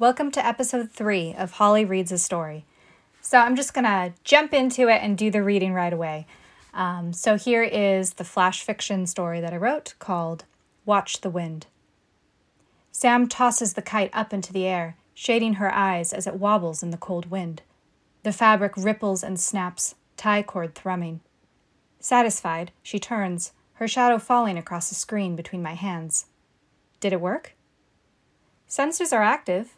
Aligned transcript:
Welcome 0.00 0.30
to 0.30 0.46
episode 0.46 0.90
three 0.90 1.34
of 1.34 1.50
Holly 1.50 1.84
Reads 1.84 2.10
a 2.10 2.16
Story. 2.16 2.64
So, 3.20 3.36
I'm 3.36 3.54
just 3.54 3.74
gonna 3.74 4.14
jump 4.24 4.54
into 4.54 4.88
it 4.88 5.02
and 5.02 5.18
do 5.18 5.30
the 5.30 5.42
reading 5.42 5.74
right 5.74 5.92
away. 5.92 6.26
Um, 6.72 7.12
so, 7.12 7.36
here 7.36 7.62
is 7.62 8.14
the 8.14 8.24
flash 8.24 8.62
fiction 8.62 9.06
story 9.06 9.42
that 9.42 9.52
I 9.52 9.58
wrote 9.58 9.92
called 9.98 10.46
Watch 10.86 11.20
the 11.20 11.28
Wind. 11.28 11.66
Sam 12.90 13.28
tosses 13.28 13.74
the 13.74 13.82
kite 13.82 14.08
up 14.14 14.32
into 14.32 14.54
the 14.54 14.64
air, 14.64 14.96
shading 15.12 15.56
her 15.56 15.70
eyes 15.70 16.14
as 16.14 16.26
it 16.26 16.36
wobbles 16.36 16.82
in 16.82 16.92
the 16.92 16.96
cold 16.96 17.30
wind. 17.30 17.60
The 18.22 18.32
fabric 18.32 18.72
ripples 18.78 19.22
and 19.22 19.38
snaps, 19.38 19.96
tie 20.16 20.42
cord 20.42 20.74
thrumming. 20.74 21.20
Satisfied, 21.98 22.72
she 22.82 22.98
turns, 22.98 23.52
her 23.74 23.86
shadow 23.86 24.16
falling 24.16 24.56
across 24.56 24.88
the 24.88 24.94
screen 24.94 25.36
between 25.36 25.62
my 25.62 25.74
hands. 25.74 26.24
Did 27.00 27.12
it 27.12 27.20
work? 27.20 27.52
Sensors 28.66 29.12
are 29.12 29.22
active. 29.22 29.76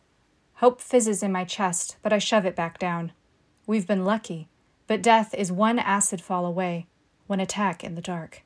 Hope 0.63 0.81
fizzes 0.81 1.25
in 1.25 1.32
my 1.32 1.43
chest, 1.43 1.96
but 2.03 2.13
I 2.13 2.18
shove 2.18 2.46
it 2.46 2.55
back 2.55 2.79
down. 2.79 3.11
We've 3.67 3.85
been 3.85 4.05
lucky, 4.05 4.46
but 4.86 5.03
death 5.03 5.35
is 5.35 5.50
one 5.50 5.81
acid 5.81 6.21
fall 6.21 6.46
away, 6.46 6.86
one 7.27 7.41
attack 7.41 7.82
in 7.82 7.96
the 7.96 8.00
dark. 8.00 8.43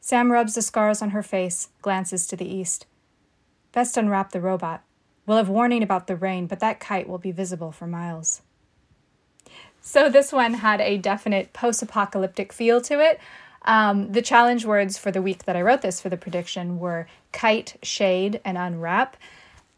Sam 0.00 0.32
rubs 0.32 0.54
the 0.54 0.62
scars 0.62 1.02
on 1.02 1.10
her 1.10 1.22
face, 1.22 1.68
glances 1.82 2.26
to 2.28 2.36
the 2.36 2.48
east. 2.48 2.86
Best 3.72 3.98
unwrap 3.98 4.32
the 4.32 4.40
robot. 4.40 4.82
We'll 5.26 5.36
have 5.36 5.50
warning 5.50 5.82
about 5.82 6.06
the 6.06 6.16
rain, 6.16 6.46
but 6.46 6.60
that 6.60 6.80
kite 6.80 7.06
will 7.06 7.18
be 7.18 7.32
visible 7.32 7.70
for 7.70 7.86
miles. 7.86 8.40
So 9.82 10.08
this 10.08 10.32
one 10.32 10.54
had 10.54 10.80
a 10.80 10.96
definite 10.96 11.52
post 11.52 11.82
apocalyptic 11.82 12.50
feel 12.50 12.80
to 12.80 12.98
it. 12.98 13.20
Um, 13.66 14.10
the 14.10 14.22
challenge 14.22 14.64
words 14.64 14.96
for 14.96 15.10
the 15.10 15.20
week 15.20 15.44
that 15.44 15.54
I 15.54 15.60
wrote 15.60 15.82
this 15.82 16.00
for 16.00 16.08
the 16.08 16.16
prediction 16.16 16.78
were 16.78 17.06
kite, 17.30 17.76
shade, 17.82 18.40
and 18.42 18.56
unwrap. 18.56 19.18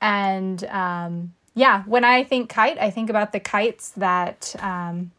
And 0.01 0.65
um, 0.65 1.33
yeah, 1.55 1.83
when 1.84 2.05
I 2.05 2.24
think 2.24 2.48
kite, 2.48 2.79
I 2.79 2.91
think 2.91 3.11
about 3.11 3.33
the 3.33 3.41
kites 3.41 3.91
that 3.91 4.54
um, 4.60 5.13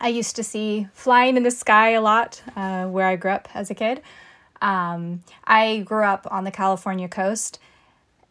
I 0.00 0.08
used 0.08 0.36
to 0.36 0.44
see 0.44 0.88
flying 0.92 1.36
in 1.36 1.42
the 1.42 1.50
sky 1.50 1.90
a 1.90 2.00
lot 2.00 2.42
uh, 2.54 2.86
where 2.86 3.06
I 3.06 3.16
grew 3.16 3.32
up 3.32 3.48
as 3.54 3.70
a 3.70 3.74
kid. 3.74 4.00
Um, 4.62 5.22
I 5.44 5.80
grew 5.80 6.04
up 6.04 6.26
on 6.30 6.44
the 6.44 6.50
California 6.50 7.08
coast, 7.08 7.58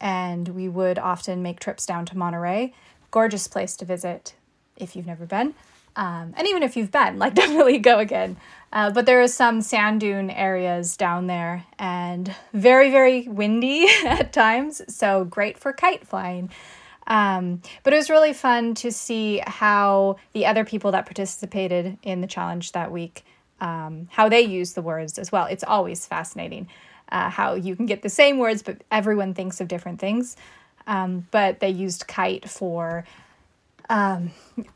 and 0.00 0.48
we 0.48 0.68
would 0.68 0.98
often 0.98 1.42
make 1.42 1.60
trips 1.60 1.86
down 1.86 2.06
to 2.06 2.16
Monterey. 2.16 2.72
Gorgeous 3.10 3.46
place 3.46 3.76
to 3.76 3.84
visit 3.84 4.34
if 4.76 4.96
you've 4.96 5.06
never 5.06 5.26
been. 5.26 5.54
Um, 5.96 6.34
and 6.36 6.48
even 6.48 6.62
if 6.62 6.76
you've 6.76 6.90
been, 6.90 7.18
like, 7.18 7.34
definitely 7.34 7.78
go 7.78 7.98
again. 7.98 8.36
Uh, 8.72 8.90
but 8.90 9.06
there 9.06 9.22
are 9.22 9.28
some 9.28 9.60
sand 9.60 10.00
dune 10.00 10.30
areas 10.30 10.96
down 10.96 11.28
there 11.28 11.64
and 11.78 12.34
very, 12.52 12.90
very 12.90 13.28
windy 13.28 13.86
at 14.04 14.32
times. 14.32 14.82
So 14.92 15.24
great 15.24 15.58
for 15.58 15.72
kite 15.72 16.06
flying. 16.06 16.50
Um, 17.06 17.60
but 17.82 17.92
it 17.92 17.96
was 17.96 18.08
really 18.08 18.32
fun 18.32 18.74
to 18.76 18.90
see 18.90 19.42
how 19.46 20.16
the 20.32 20.46
other 20.46 20.64
people 20.64 20.92
that 20.92 21.06
participated 21.06 21.98
in 22.02 22.20
the 22.20 22.26
challenge 22.26 22.72
that 22.72 22.90
week, 22.90 23.24
um, 23.60 24.08
how 24.10 24.28
they 24.28 24.40
use 24.40 24.72
the 24.72 24.82
words 24.82 25.18
as 25.18 25.30
well. 25.30 25.46
It's 25.46 25.64
always 25.64 26.06
fascinating 26.06 26.68
uh, 27.10 27.28
how 27.30 27.54
you 27.54 27.76
can 27.76 27.86
get 27.86 28.02
the 28.02 28.08
same 28.08 28.38
words, 28.38 28.62
but 28.62 28.82
everyone 28.90 29.34
thinks 29.34 29.60
of 29.60 29.68
different 29.68 30.00
things. 30.00 30.36
Um, 30.86 31.26
but 31.30 31.60
they 31.60 31.70
used 31.70 32.06
kite 32.06 32.48
for 32.48 33.04
um, 33.90 34.32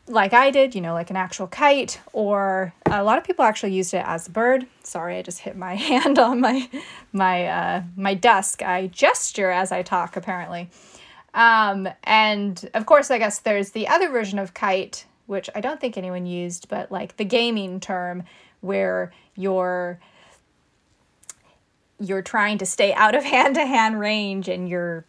like 0.06 0.33
I 0.34 0.51
did, 0.51 0.75
you 0.75 0.81
know, 0.81 0.93
like 0.93 1.11
an 1.11 1.17
actual 1.17 1.47
kite, 1.47 2.01
or 2.12 2.75
a 2.87 3.03
lot 3.03 3.19
of 3.19 3.25
people 3.25 3.45
actually 3.45 3.73
used 3.73 3.95
it 3.95 4.05
as 4.06 4.29
a 4.29 4.31
bird. 4.31 4.67
Sorry, 4.83 5.17
I 5.17 5.23
just 5.23 5.41
hit 5.41 5.56
my 5.56 5.75
hand 5.91 6.19
on 6.19 6.41
my 6.41 6.69
my 7.12 7.47
uh, 7.47 7.83
my 7.97 8.15
desk. 8.15 8.62
I 8.62 8.89
gesture 8.89 9.51
as 9.51 9.73
I 9.73 9.83
talk, 9.83 10.17
apparently. 10.17 10.69
Um, 11.34 11.89
and 12.05 12.69
of 12.75 12.87
course, 12.87 13.11
I 13.11 13.19
guess 13.19 13.41
there's 13.41 13.71
the 13.71 13.89
other 13.89 14.09
version 14.09 14.39
of 14.39 14.55
kite, 14.55 15.07
which 15.27 15.51
I 15.55 15.61
don't 15.61 15.81
think 15.81 15.97
anyone 15.97 16.27
used, 16.27 16.69
but 16.69 16.91
like 16.91 17.17
the 17.17 17.25
gaming 17.25 17.81
term 17.81 18.25
where 18.61 19.12
you're 19.37 20.00
you're 22.00 22.22
trying 22.22 22.59
to 22.59 22.66
stay 22.66 22.93
out 22.94 23.15
of 23.15 23.25
hand 23.25 23.56
to 23.56 23.66
hand 23.66 23.99
range 23.99 24.49
and 24.49 24.69
you're 24.69 25.05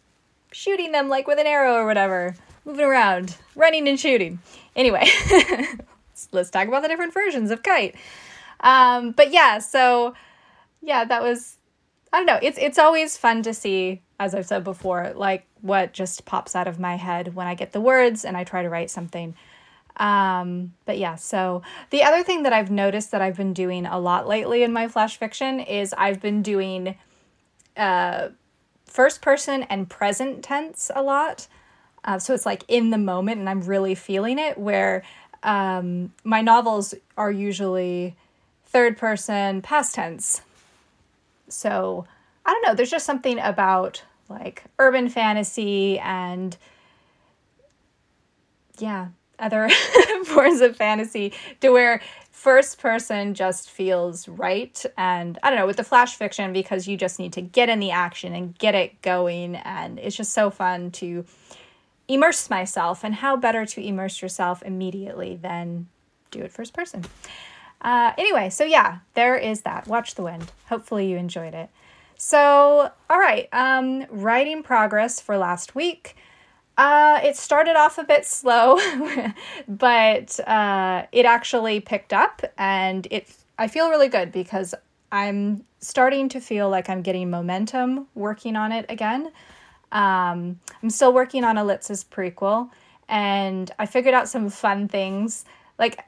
shooting 0.50 0.90
them 0.92 1.08
like 1.08 1.26
with 1.28 1.38
an 1.38 1.46
arrow 1.46 1.74
or 1.74 1.86
whatever 1.86 2.34
moving 2.64 2.84
around, 2.84 3.36
running 3.54 3.88
and 3.88 3.98
shooting. 3.98 4.38
Anyway, 4.76 5.08
let's 6.32 6.50
talk 6.50 6.68
about 6.68 6.82
the 6.82 6.88
different 6.88 7.14
versions 7.14 7.50
of 7.50 7.62
kite. 7.62 7.94
Um, 8.60 9.12
but 9.12 9.32
yeah, 9.32 9.58
so 9.58 10.14
yeah, 10.82 11.04
that 11.04 11.22
was 11.22 11.56
I 12.12 12.18
don't 12.18 12.26
know. 12.26 12.38
It's 12.42 12.58
it's 12.58 12.78
always 12.78 13.16
fun 13.16 13.42
to 13.42 13.54
see, 13.54 14.02
as 14.18 14.34
I've 14.34 14.46
said 14.46 14.64
before, 14.64 15.12
like 15.14 15.46
what 15.60 15.92
just 15.92 16.24
pops 16.24 16.56
out 16.56 16.66
of 16.66 16.80
my 16.80 16.96
head 16.96 17.34
when 17.34 17.46
I 17.46 17.54
get 17.54 17.72
the 17.72 17.80
words 17.80 18.24
and 18.24 18.36
I 18.36 18.44
try 18.44 18.62
to 18.62 18.68
write 18.68 18.90
something. 18.90 19.34
Um, 19.96 20.72
but 20.86 20.98
yeah, 20.98 21.16
so 21.16 21.62
the 21.90 22.02
other 22.02 22.24
thing 22.24 22.44
that 22.44 22.52
I've 22.52 22.70
noticed 22.70 23.10
that 23.10 23.20
I've 23.20 23.36
been 23.36 23.52
doing 23.52 23.86
a 23.86 23.98
lot 23.98 24.26
lately 24.26 24.62
in 24.62 24.72
my 24.72 24.88
flash 24.88 25.18
fiction 25.18 25.60
is 25.60 25.94
I've 25.96 26.20
been 26.20 26.42
doing 26.42 26.96
uh, 27.76 28.30
first 28.86 29.20
person 29.20 29.64
and 29.64 29.88
present 29.88 30.42
tense 30.42 30.90
a 30.94 31.02
lot. 31.02 31.46
Uh, 32.02 32.18
so 32.18 32.32
it's 32.32 32.46
like 32.46 32.64
in 32.66 32.90
the 32.90 32.98
moment 32.98 33.40
and 33.40 33.48
I'm 33.48 33.60
really 33.60 33.94
feeling 33.94 34.38
it, 34.38 34.56
where 34.56 35.02
um, 35.42 36.12
my 36.24 36.40
novels 36.40 36.94
are 37.16 37.30
usually 37.30 38.16
third 38.64 38.96
person, 38.96 39.60
past 39.60 39.94
tense. 39.94 40.40
So 41.52 42.06
I 42.44 42.52
don't 42.52 42.62
know, 42.62 42.74
there's 42.74 42.90
just 42.90 43.06
something 43.06 43.38
about 43.38 44.02
like 44.28 44.64
urban 44.78 45.08
fantasy 45.08 45.98
and 45.98 46.56
yeah, 48.78 49.08
other 49.38 49.68
forms 50.24 50.60
of 50.60 50.76
fantasy 50.76 51.32
to 51.60 51.70
where 51.70 52.00
first 52.30 52.78
person 52.78 53.34
just 53.34 53.70
feels 53.70 54.28
right. 54.28 54.84
And 54.96 55.38
I 55.42 55.50
don't 55.50 55.58
know, 55.58 55.66
with 55.66 55.76
the 55.76 55.84
flash 55.84 56.16
fiction, 56.16 56.52
because 56.52 56.88
you 56.88 56.96
just 56.96 57.18
need 57.18 57.32
to 57.34 57.42
get 57.42 57.68
in 57.68 57.80
the 57.80 57.90
action 57.90 58.34
and 58.34 58.56
get 58.58 58.74
it 58.74 59.02
going. 59.02 59.56
And 59.56 59.98
it's 59.98 60.16
just 60.16 60.32
so 60.32 60.50
fun 60.50 60.90
to 60.92 61.24
immerse 62.08 62.48
myself. 62.48 63.04
And 63.04 63.14
how 63.14 63.36
better 63.36 63.66
to 63.66 63.84
immerse 63.84 64.22
yourself 64.22 64.62
immediately 64.62 65.36
than 65.36 65.88
do 66.30 66.40
it 66.40 66.52
first 66.52 66.72
person? 66.72 67.04
Uh, 67.80 68.12
anyway, 68.18 68.50
so 68.50 68.64
yeah, 68.64 68.98
there 69.14 69.36
is 69.36 69.62
that. 69.62 69.86
Watch 69.86 70.14
the 70.14 70.22
wind. 70.22 70.52
Hopefully, 70.68 71.10
you 71.10 71.16
enjoyed 71.16 71.54
it. 71.54 71.70
So, 72.16 72.90
all 73.08 73.18
right, 73.18 73.48
um, 73.52 74.04
writing 74.10 74.62
progress 74.62 75.20
for 75.20 75.38
last 75.38 75.74
week. 75.74 76.16
Uh, 76.76 77.20
it 77.22 77.36
started 77.36 77.76
off 77.76 77.98
a 77.98 78.04
bit 78.04 78.26
slow, 78.26 78.78
but 79.68 80.38
uh, 80.40 81.06
it 81.12 81.24
actually 81.24 81.80
picked 81.80 82.12
up, 82.12 82.42
and 82.58 83.06
it. 83.10 83.28
I 83.58 83.68
feel 83.68 83.90
really 83.90 84.08
good 84.08 84.32
because 84.32 84.74
I'm 85.12 85.64
starting 85.80 86.28
to 86.30 86.40
feel 86.40 86.70
like 86.70 86.88
I'm 86.88 87.02
getting 87.02 87.30
momentum 87.30 88.06
working 88.14 88.56
on 88.56 88.72
it 88.72 88.86
again. 88.88 89.32
Um, 89.92 90.60
I'm 90.82 90.90
still 90.90 91.12
working 91.12 91.44
on 91.44 91.56
Elitz's 91.56 92.04
prequel, 92.04 92.70
and 93.08 93.70
I 93.78 93.86
figured 93.86 94.14
out 94.14 94.28
some 94.28 94.48
fun 94.50 94.88
things. 94.88 95.44
Like 95.78 96.04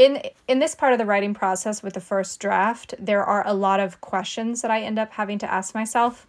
in 0.00 0.22
in 0.48 0.60
this 0.60 0.74
part 0.74 0.94
of 0.94 0.98
the 0.98 1.04
writing 1.04 1.34
process 1.34 1.82
with 1.82 1.92
the 1.92 2.00
first 2.00 2.40
draft, 2.40 2.94
there 2.98 3.22
are 3.22 3.46
a 3.46 3.52
lot 3.52 3.80
of 3.80 4.00
questions 4.00 4.62
that 4.62 4.70
I 4.70 4.80
end 4.80 4.98
up 4.98 5.12
having 5.12 5.38
to 5.40 5.52
ask 5.52 5.74
myself, 5.74 6.26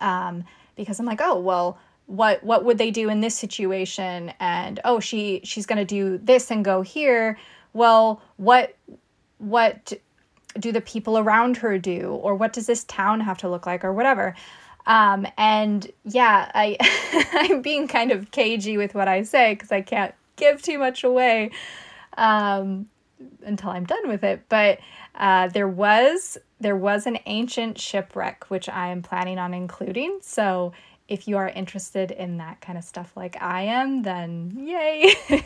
um, 0.00 0.44
because 0.76 1.00
I'm 1.00 1.06
like, 1.06 1.20
oh 1.20 1.40
well, 1.40 1.76
what 2.06 2.44
what 2.44 2.64
would 2.64 2.78
they 2.78 2.92
do 2.92 3.08
in 3.08 3.20
this 3.20 3.34
situation? 3.34 4.32
And 4.38 4.78
oh, 4.84 5.00
she 5.00 5.40
she's 5.42 5.66
gonna 5.66 5.84
do 5.84 6.18
this 6.18 6.52
and 6.52 6.64
go 6.64 6.82
here. 6.82 7.36
Well, 7.72 8.22
what 8.36 8.76
what 9.38 9.92
do 10.60 10.70
the 10.70 10.80
people 10.80 11.18
around 11.18 11.56
her 11.56 11.78
do, 11.78 12.10
or 12.22 12.36
what 12.36 12.52
does 12.52 12.68
this 12.68 12.84
town 12.84 13.18
have 13.18 13.38
to 13.38 13.48
look 13.48 13.66
like, 13.66 13.84
or 13.84 13.92
whatever. 13.92 14.36
Um, 14.86 15.26
and 15.36 15.90
yeah, 16.04 16.48
I 16.54 16.76
I'm 17.50 17.60
being 17.60 17.88
kind 17.88 18.12
of 18.12 18.30
cagey 18.30 18.76
with 18.76 18.94
what 18.94 19.08
I 19.08 19.24
say 19.24 19.54
because 19.54 19.72
I 19.72 19.80
can't 19.80 20.14
give 20.36 20.62
too 20.62 20.78
much 20.78 21.02
away 21.02 21.50
um, 22.18 22.88
until 23.44 23.70
I'm 23.70 23.84
done 23.84 24.08
with 24.08 24.24
it. 24.24 24.42
But 24.50 24.80
uh, 25.14 25.48
there 25.48 25.68
was 25.68 26.36
there 26.60 26.76
was 26.76 27.06
an 27.06 27.18
ancient 27.26 27.78
shipwreck 27.78 28.50
which 28.50 28.68
I 28.68 28.88
am 28.88 29.00
planning 29.00 29.38
on 29.38 29.54
including. 29.54 30.18
So 30.22 30.72
if 31.06 31.26
you 31.26 31.38
are 31.38 31.48
interested 31.48 32.10
in 32.10 32.36
that 32.36 32.60
kind 32.60 32.76
of 32.76 32.84
stuff 32.84 33.16
like 33.16 33.40
I 33.40 33.62
am, 33.62 34.02
then 34.02 34.52
yay. 34.58 35.14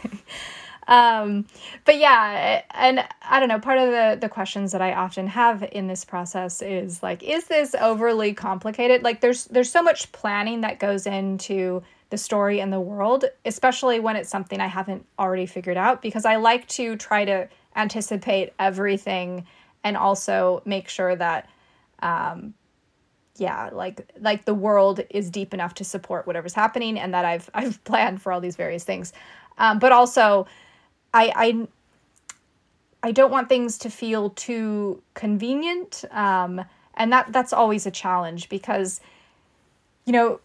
um, 0.89 1.47
but 1.85 1.99
yeah, 1.99 2.63
and 2.73 3.05
I 3.23 3.39
don't 3.39 3.49
know, 3.49 3.61
part 3.61 3.79
of 3.79 3.91
the, 3.91 4.19
the 4.21 4.29
questions 4.29 4.73
that 4.73 4.83
I 4.83 4.95
often 4.95 5.29
have 5.29 5.63
in 5.71 5.87
this 5.87 6.05
process 6.05 6.63
is 6.63 7.03
like, 7.03 7.23
is 7.23 7.45
this 7.45 7.77
overly 7.81 8.35
complicated? 8.35 9.05
Like 9.05 9.21
there's 9.21 9.45
there's 9.45 9.71
so 9.71 9.83
much 9.83 10.11
planning 10.13 10.63
that 10.63 10.81
goes 10.81 11.07
into 11.07 11.83
the 12.13 12.19
story 12.19 12.61
and 12.61 12.71
the 12.71 12.79
world, 12.79 13.25
especially 13.47 13.99
when 13.99 14.15
it's 14.15 14.29
something 14.29 14.61
I 14.61 14.67
haven't 14.67 15.07
already 15.19 15.47
figured 15.47 15.79
out, 15.79 16.03
because 16.03 16.27
I 16.27 16.37
like 16.37 16.69
to 16.69 16.95
try 16.95 17.25
to 17.25 17.49
anticipate 17.75 18.53
everything 18.59 19.47
and 19.83 19.97
also 19.97 20.61
make 20.67 20.91
sure 20.91 21.17
that 21.17 21.49
um, 22.01 22.53
yeah, 23.37 23.71
like 23.73 24.07
like 24.21 24.45
the 24.45 24.53
world 24.53 25.01
is 25.09 25.31
deep 25.31 25.55
enough 25.55 25.73
to 25.75 25.85
support 25.85 26.27
whatever's 26.27 26.53
happening, 26.53 26.99
and 26.99 27.15
that 27.15 27.25
I've 27.25 27.49
I've 27.55 27.83
planned 27.85 28.21
for 28.21 28.31
all 28.31 28.41
these 28.41 28.57
various 28.57 28.85
things. 28.85 29.15
Um, 29.57 29.79
but 29.79 29.91
also, 29.91 30.47
I 31.15 31.33
I 31.35 31.69
I 33.03 33.13
don't 33.13 33.31
want 33.31 33.49
things 33.49 33.79
to 33.79 33.91
feel 33.91 34.31
too 34.31 35.03
convenient, 35.15 36.05
um, 36.11 36.63
and 36.95 37.11
that 37.11 37.33
that's 37.33 37.55
always 37.55 37.87
a 37.87 37.91
challenge 37.91 38.51
because, 38.51 39.01
you 40.05 40.13
know, 40.13 40.41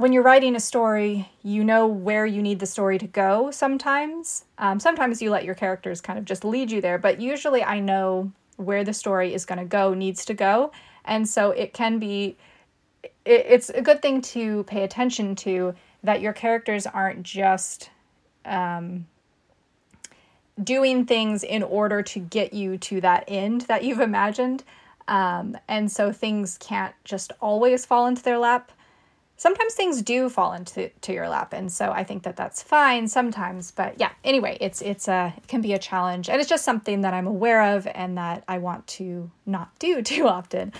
when 0.00 0.14
you're 0.14 0.22
writing 0.22 0.56
a 0.56 0.60
story, 0.60 1.28
you 1.42 1.62
know 1.62 1.86
where 1.86 2.24
you 2.24 2.40
need 2.40 2.58
the 2.58 2.64
story 2.64 2.96
to 2.96 3.06
go. 3.06 3.50
Sometimes, 3.50 4.46
um, 4.56 4.80
sometimes 4.80 5.20
you 5.20 5.30
let 5.30 5.44
your 5.44 5.54
characters 5.54 6.00
kind 6.00 6.18
of 6.18 6.24
just 6.24 6.42
lead 6.42 6.70
you 6.70 6.80
there, 6.80 6.96
but 6.96 7.20
usually 7.20 7.62
I 7.62 7.80
know 7.80 8.32
where 8.56 8.82
the 8.82 8.94
story 8.94 9.34
is 9.34 9.44
going 9.44 9.58
to 9.58 9.66
go, 9.66 9.92
needs 9.92 10.24
to 10.24 10.32
go, 10.32 10.72
and 11.04 11.28
so 11.28 11.50
it 11.50 11.74
can 11.74 11.98
be. 11.98 12.38
It, 13.26 13.44
it's 13.46 13.68
a 13.68 13.82
good 13.82 14.00
thing 14.00 14.22
to 14.22 14.64
pay 14.64 14.84
attention 14.84 15.36
to 15.36 15.74
that 16.02 16.22
your 16.22 16.32
characters 16.32 16.86
aren't 16.86 17.22
just 17.22 17.90
um, 18.46 19.06
doing 20.64 21.04
things 21.04 21.42
in 21.42 21.62
order 21.62 22.00
to 22.04 22.20
get 22.20 22.54
you 22.54 22.78
to 22.78 23.02
that 23.02 23.24
end 23.28 23.62
that 23.62 23.84
you've 23.84 24.00
imagined. 24.00 24.64
Um, 25.08 25.58
and 25.68 25.92
so 25.92 26.10
things 26.10 26.56
can't 26.56 26.94
just 27.04 27.32
always 27.40 27.84
fall 27.84 28.06
into 28.06 28.22
their 28.22 28.38
lap. 28.38 28.72
Sometimes 29.40 29.72
things 29.72 30.02
do 30.02 30.28
fall 30.28 30.52
into 30.52 30.90
to 31.00 31.14
your 31.14 31.26
lap, 31.26 31.54
and 31.54 31.72
so 31.72 31.92
I 31.92 32.04
think 32.04 32.24
that 32.24 32.36
that's 32.36 32.62
fine 32.62 33.08
sometimes. 33.08 33.70
But 33.70 33.98
yeah, 33.98 34.10
anyway, 34.22 34.58
it's 34.60 34.82
it's 34.82 35.08
a 35.08 35.32
it 35.34 35.48
can 35.48 35.62
be 35.62 35.72
a 35.72 35.78
challenge, 35.78 36.28
and 36.28 36.38
it's 36.38 36.50
just 36.50 36.62
something 36.62 37.00
that 37.00 37.14
I'm 37.14 37.26
aware 37.26 37.74
of 37.74 37.86
and 37.86 38.18
that 38.18 38.44
I 38.46 38.58
want 38.58 38.86
to 38.98 39.30
not 39.46 39.70
do 39.78 40.02
too 40.12 40.28
often. 40.28 40.74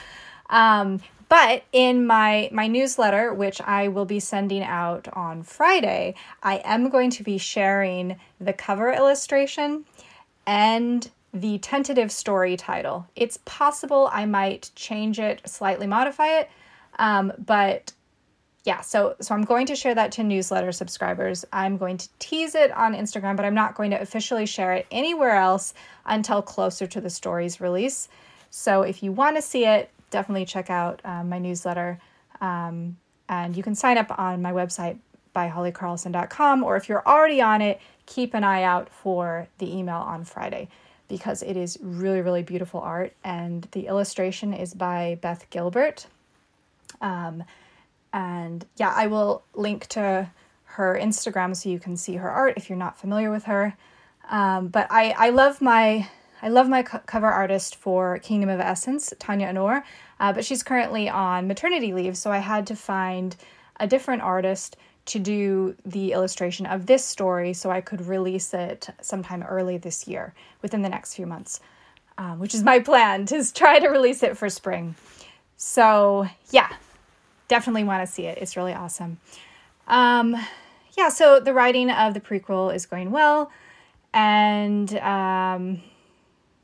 Um, 0.51 1.01
but 1.31 1.63
in 1.73 2.07
my 2.07 2.51
my 2.53 2.67
newsletter, 2.67 3.33
which 3.33 3.63
I 3.63 3.89
will 3.89 4.05
be 4.05 4.21
sending 4.21 4.63
out 4.63 5.09
on 5.15 5.43
Friday, 5.43 6.15
I 6.43 6.61
am 6.63 6.91
going 6.91 7.09
to 7.13 7.23
be 7.23 7.39
sharing 7.39 8.21
the 8.39 8.53
cover 8.53 8.93
illustration 8.93 9.87
and 10.47 11.11
the 11.33 11.57
tentative 11.61 12.13
story 12.13 12.59
title. 12.59 13.07
It's 13.17 13.39
possible 13.47 14.11
I 14.13 14.27
might 14.27 14.71
change 14.75 15.19
it, 15.19 15.41
slightly 15.49 15.87
modify 15.87 16.41
it, 16.41 16.51
um, 16.99 17.33
but 17.39 17.95
yeah, 18.65 18.83
so 18.83 19.17
so 19.21 19.35
I'm 19.35 19.45
going 19.45 19.67
to 19.67 19.77
share 19.77 19.95
that 19.95 20.13
to 20.13 20.23
newsletter 20.23 20.71
subscribers. 20.73 21.45
I'm 21.53 21.79
going 21.79 21.97
to 21.97 22.09
tease 22.19 22.55
it 22.55 22.71
on 22.73 22.95
Instagram, 22.95 23.37
but 23.37 23.45
I'm 23.47 23.55
not 23.55 23.75
going 23.75 23.91
to 23.93 24.01
officially 24.01 24.45
share 24.45 24.75
it 24.75 24.87
anywhere 24.91 25.37
else 25.37 25.73
until 26.05 26.43
closer 26.43 26.87
to 26.87 27.01
the 27.01 27.09
story's 27.09 27.61
release. 27.61 28.09
So 28.51 28.83
if 28.83 29.03
you 29.03 29.13
want 29.13 29.37
to 29.37 29.43
see 29.43 29.65
it, 29.65 29.91
definitely 30.11 30.45
check 30.45 30.69
out 30.69 31.01
um, 31.05 31.29
my 31.31 31.39
newsletter. 31.39 31.99
Um, 32.41 32.97
and 33.29 33.57
you 33.57 33.63
can 33.63 33.75
sign 33.75 33.97
up 33.97 34.19
on 34.19 34.43
my 34.43 34.53
website 34.53 34.99
by 35.33 35.49
hollycarlson.com, 35.49 36.65
or 36.65 36.77
if 36.77 36.89
you're 36.89 37.07
already 37.07 37.41
on 37.41 37.63
it, 37.63 37.81
keep 38.07 38.35
an 38.35 38.45
eye 38.45 38.65
out 38.65 38.89
for 38.91 39.47
the 39.59 39.75
email 39.75 39.99
on 39.99 40.25
Friday 40.25 40.69
because 41.09 41.43
it 41.43 41.57
is 41.57 41.79
really, 41.81 42.21
really 42.21 42.43
beautiful 42.43 42.81
art. 42.81 43.13
And 43.25 43.67
the 43.73 43.87
illustration 43.87 44.53
is 44.53 44.75
by 44.75 45.19
Beth 45.21 45.49
Gilbert. 45.51 46.07
Um, 47.01 47.45
and 48.13 48.67
yeah, 48.77 48.93
I 48.95 49.07
will 49.07 49.43
link 49.55 49.87
to 49.89 50.31
her 50.65 50.99
Instagram 51.01 51.57
so 51.57 51.69
you 51.69 51.79
can 51.79 51.97
see 51.97 52.17
her 52.17 52.31
art 52.31 52.55
if 52.57 52.69
you're 52.69 52.79
not 52.79 52.99
familiar 52.99 53.31
with 53.31 53.45
her. 53.45 53.77
Um, 54.31 54.69
but 54.69 54.87
I, 54.91 55.15
I 55.19 55.31
love 55.31 55.61
my 55.61 56.09
I 56.43 56.49
love 56.49 56.69
my 56.69 56.83
co- 56.83 57.01
cover 57.05 57.27
artist 57.27 57.77
for 57.77 58.19
Kingdom 58.21 58.49
of 58.49 58.61
Essence, 58.61 59.13
Tanya 59.19 59.49
Anor, 59.49 59.83
uh, 60.19 60.33
but 60.33 60.45
she's 60.45 60.63
currently 60.63 61.09
on 61.09 61.47
maternity 61.47 61.93
leave, 61.93 62.17
so 62.17 62.33
I 62.33 62.39
had 62.39 62.67
to 62.69 62.77
find 62.77 63.37
a 63.79 63.87
different 63.87 64.23
artist 64.23 64.77
to 65.07 65.19
do 65.19 65.77
the 65.85 66.13
illustration 66.13 66.67
of 66.67 66.87
this 66.87 67.05
story 67.05 67.53
so 67.53 67.71
I 67.71 67.81
could 67.81 68.07
release 68.07 68.55
it 68.55 68.89
sometime 69.03 69.43
early 69.43 69.77
this 69.77 70.09
year, 70.09 70.35
within 70.63 70.83
the 70.83 70.89
next 70.89 71.15
few 71.15 71.27
months, 71.27 71.61
um, 72.17 72.39
which 72.39 72.55
is 72.55 72.63
my 72.63 72.79
plan 72.79 73.27
to 73.27 73.53
try 73.53 73.79
to 73.79 73.89
release 73.89 74.23
it 74.23 74.39
for 74.39 74.49
spring. 74.49 74.95
So, 75.57 76.27
yeah, 76.51 76.71
definitely 77.51 77.85
want 77.85 78.07
to 78.07 78.11
see 78.11 78.27
it. 78.27 78.39
It's 78.41 78.57
really 78.57 78.73
awesome. 78.73 79.19
Um, 79.89 80.37
yeah, 80.97 81.09
so 81.09 81.41
the 81.41 81.53
writing 81.53 81.91
of 81.91 82.15
the 82.15 82.21
prequel 82.21 82.75
is 82.75 82.87
going 82.87 83.11
well. 83.11 83.51
And 84.15 84.97
um, 84.99 85.83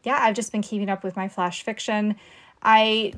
yeah, 0.04 0.18
I've 0.20 0.36
just 0.36 0.52
been 0.52 0.62
keeping 0.62 0.88
up 0.88 1.02
with 1.02 1.16
my 1.16 1.28
flash 1.28 1.62
fiction. 1.62 2.14
I 2.62 3.14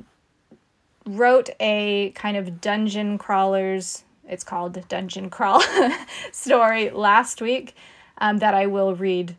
wrote 1.07 1.51
a 1.61 2.11
kind 2.15 2.37
of 2.39 2.61
dungeon 2.61 3.19
crawlers, 3.19 4.05
it's 4.27 4.45
called 4.45 4.87
Dungeon 4.89 5.31
Crawl 5.31 5.63
story 6.33 6.91
last 6.91 7.41
week 7.41 7.75
um, 8.19 8.39
that 8.39 8.55
I 8.55 8.67
will 8.67 8.95
read 8.95 9.37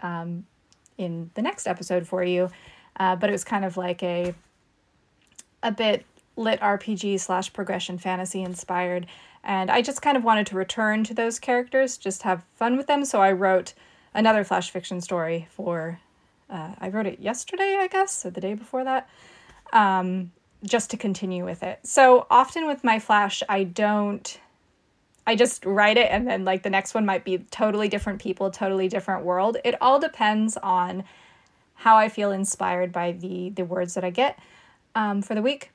um, 0.00 0.46
in 0.96 1.30
the 1.34 1.42
next 1.42 1.66
episode 1.66 2.06
for 2.06 2.22
you. 2.22 2.50
Uh, 2.96 3.16
but 3.16 3.30
it 3.30 3.32
was 3.32 3.44
kind 3.44 3.64
of 3.64 3.76
like 3.76 4.02
a 4.02 4.34
a 5.62 5.70
bit 5.70 6.06
lit 6.40 6.60
RPG 6.60 7.20
slash 7.20 7.52
progression 7.52 7.98
fantasy 7.98 8.42
inspired. 8.42 9.06
And 9.44 9.70
I 9.70 9.82
just 9.82 10.02
kind 10.02 10.16
of 10.16 10.24
wanted 10.24 10.46
to 10.48 10.56
return 10.56 11.04
to 11.04 11.14
those 11.14 11.38
characters, 11.38 11.96
just 11.96 12.22
have 12.22 12.44
fun 12.54 12.76
with 12.76 12.86
them. 12.86 13.04
So 13.04 13.20
I 13.20 13.32
wrote 13.32 13.74
another 14.14 14.44
flash 14.44 14.70
fiction 14.70 15.00
story 15.00 15.48
for 15.50 16.00
uh, 16.50 16.74
I 16.80 16.88
wrote 16.88 17.06
it 17.06 17.20
yesterday, 17.20 17.78
I 17.80 17.86
guess, 17.86 18.26
or 18.26 18.30
the 18.30 18.40
day 18.40 18.54
before 18.54 18.82
that, 18.84 19.08
um, 19.72 20.32
just 20.64 20.90
to 20.90 20.96
continue 20.96 21.44
with 21.44 21.62
it. 21.62 21.78
So 21.84 22.26
often 22.28 22.66
with 22.66 22.82
my 22.82 22.98
Flash, 22.98 23.42
I 23.48 23.62
don't, 23.64 24.40
I 25.26 25.36
just 25.36 25.64
write 25.64 25.96
it 25.96 26.10
and 26.10 26.26
then 26.26 26.44
like 26.44 26.64
the 26.64 26.70
next 26.70 26.92
one 26.92 27.06
might 27.06 27.24
be 27.24 27.38
totally 27.38 27.88
different 27.88 28.20
people, 28.20 28.50
totally 28.50 28.88
different 28.88 29.24
world. 29.24 29.58
It 29.64 29.80
all 29.80 30.00
depends 30.00 30.56
on 30.56 31.04
how 31.74 31.96
I 31.96 32.08
feel 32.08 32.30
inspired 32.30 32.92
by 32.92 33.12
the 33.12 33.50
the 33.50 33.64
words 33.64 33.94
that 33.94 34.04
I 34.04 34.10
get 34.10 34.38
um, 34.94 35.22
for 35.22 35.34
the 35.34 35.42
week. 35.42 35.70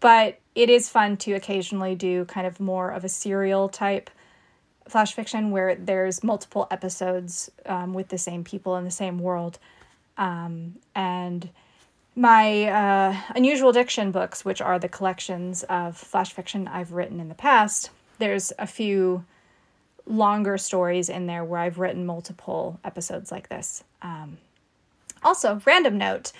But 0.00 0.38
it 0.54 0.70
is 0.70 0.88
fun 0.88 1.16
to 1.18 1.32
occasionally 1.32 1.94
do 1.94 2.24
kind 2.26 2.46
of 2.46 2.60
more 2.60 2.90
of 2.90 3.04
a 3.04 3.08
serial 3.08 3.68
type 3.68 4.10
flash 4.88 5.14
fiction 5.14 5.50
where 5.50 5.74
there's 5.74 6.22
multiple 6.22 6.66
episodes 6.70 7.50
um, 7.66 7.92
with 7.92 8.08
the 8.08 8.18
same 8.18 8.44
people 8.44 8.76
in 8.76 8.84
the 8.84 8.90
same 8.90 9.18
world. 9.18 9.58
Um, 10.16 10.76
and 10.94 11.48
my 12.14 12.64
uh, 12.64 13.16
unusual 13.34 13.72
diction 13.72 14.10
books, 14.10 14.44
which 14.44 14.60
are 14.60 14.78
the 14.78 14.88
collections 14.88 15.64
of 15.64 15.96
flash 15.96 16.32
fiction 16.32 16.68
I've 16.68 16.92
written 16.92 17.20
in 17.20 17.28
the 17.28 17.34
past, 17.34 17.90
there's 18.18 18.52
a 18.58 18.66
few 18.66 19.24
longer 20.06 20.56
stories 20.56 21.08
in 21.08 21.26
there 21.26 21.44
where 21.44 21.60
I've 21.60 21.78
written 21.78 22.06
multiple 22.06 22.78
episodes 22.84 23.30
like 23.30 23.48
this. 23.48 23.84
Um, 24.02 24.38
also, 25.22 25.60
random 25.66 25.98
note 25.98 26.32